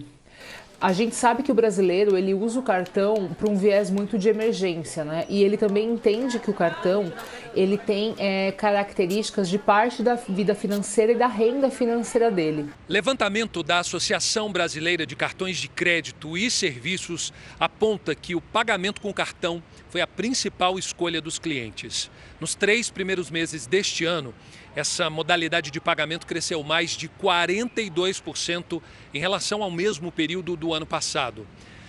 A 0.80 0.92
gente 0.92 1.16
sabe 1.16 1.42
que 1.42 1.52
o 1.52 1.56
brasileiro 1.56 2.18
ele 2.18 2.34
usa 2.34 2.60
o 2.60 2.64
cartão 2.64 3.30
para 3.38 3.50
um 3.50 3.56
viés 3.56 3.90
muito 3.90 4.18
de 4.18 4.28
emergência, 4.28 5.06
né? 5.06 5.26
E 5.30 5.44
ele 5.44 5.58
também 5.58 5.90
entende 5.90 6.38
que 6.38 6.50
o 6.50 6.54
cartão 6.54 7.12
ele 7.56 7.78
tem 7.78 8.14
é, 8.18 8.52
características 8.52 9.48
de 9.50 9.58
parte 9.58 10.04
da 10.04 10.16
vida 10.16 10.54
financeira 10.54 11.14
e 11.14 11.16
da 11.16 11.28
renda 11.28 11.70
financeira 11.70 12.30
dele. 12.30 12.70
Levantamento 12.90 13.64
da 13.64 13.80
Associação 13.80 14.52
Brasileira 14.52 15.06
de 15.06 15.16
Cartões 15.16 15.58
de 15.58 15.70
Crédito 15.70 16.38
e 16.38 16.52
Serviços 16.52 17.34
aponta 17.60 18.14
que 18.14 18.36
o 18.36 18.42
pagamento 18.42 19.00
com 19.00 19.14
cartão 19.14 19.64
foi 19.90 20.02
a 20.02 20.08
principal 20.08 20.78
escolha 20.78 21.22
dos 21.22 21.40
clientes. 21.40 22.12
Nos 22.40 22.54
três 22.54 22.90
primeiros 22.90 23.32
meses 23.32 23.66
deste 23.66 24.04
ano, 24.04 24.34
essa 24.76 25.10
modalidade 25.10 25.72
de 25.72 25.80
pagamento 25.80 26.28
cresceu 26.28 26.62
mais 26.64 26.92
de 26.92 27.08
42% 27.08 28.82
em 29.14 29.20
relação 29.20 29.64
ao 29.64 29.72
mesmo 29.72 30.12
período 30.12 30.56
do 30.56 30.74
ano 30.74 30.86
passado. 30.86 31.48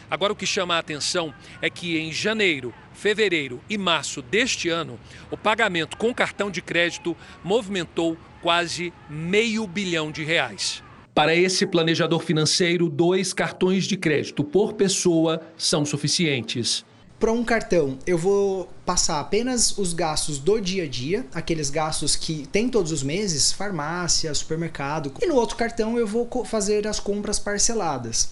Agora, 0.09 0.33
o 0.33 0.37
que 0.37 0.47
chama 0.47 0.77
a 0.77 0.79
atenção 0.79 1.35
é 1.61 1.69
que 1.69 1.99
em 1.99 2.13
janeiro, 2.13 2.73
fevereiro 2.93 3.61
e 3.69 3.77
março 3.77 4.23
deste 4.23 4.69
ano, 4.69 5.01
o 5.31 5.37
pagamento 5.37 5.97
com 5.97 6.15
cartão 6.15 6.51
de 6.51 6.63
crédito 6.63 7.17
movimentou 7.43 8.17
quase 8.41 8.93
meio 9.11 9.67
bilhão 9.67 10.13
de 10.13 10.23
reais. 10.23 10.83
Para 11.13 11.35
esse 11.35 11.67
planejador 11.67 12.21
financeiro, 12.21 12.89
dois 12.89 13.33
cartões 13.33 13.85
de 13.85 13.97
crédito 13.97 14.45
por 14.45 14.75
pessoa 14.75 15.41
são 15.57 15.85
suficientes. 15.85 16.85
Para 17.19 17.33
um 17.33 17.43
cartão, 17.43 17.99
eu 18.07 18.19
vou 18.19 18.69
passar 18.85 19.21
apenas 19.21 19.79
os 19.79 19.95
gastos 19.95 20.39
do 20.39 20.61
dia 20.61 20.85
a 20.85 20.87
dia, 20.87 21.25
aqueles 21.33 21.71
gastos 21.71 22.15
que 22.15 22.47
tem 22.53 22.69
todos 22.69 22.93
os 22.93 23.03
meses, 23.03 23.51
farmácia, 23.51 24.35
supermercado. 24.35 25.11
E 25.23 25.27
no 25.27 25.35
outro 25.35 25.57
cartão 25.57 25.99
eu 25.99 26.07
vou 26.07 26.29
fazer 26.45 26.87
as 26.87 27.01
compras 27.01 27.39
parceladas. 27.39 28.29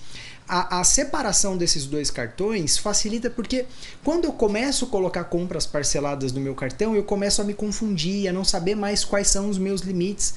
A, 0.47 0.81
a, 0.81 0.85
separação 0.85 1.57
desses 1.57 1.87
dois 1.87 2.11
cartões 2.11 2.77
facilita 2.77 3.31
porque 3.31 3.65
quando 4.05 4.27
eu 4.27 4.33
começo 4.33 4.85
a 4.85 4.89
colocar 4.89 5.25
compras 5.25 5.65
parceladas 5.65 6.33
no 6.33 6.41
meu 6.41 6.55
cartão, 6.55 6.95
eu 6.95 7.03
começo 7.03 7.41
a 7.41 7.45
me 7.45 7.55
confundir, 7.55 8.29
a 8.29 8.33
não 8.35 8.45
saber 8.45 8.75
mais 8.75 9.03
quais 9.03 9.29
são 9.29 9.49
os 9.49 9.57
meus 9.57 9.81
limites. 9.81 10.35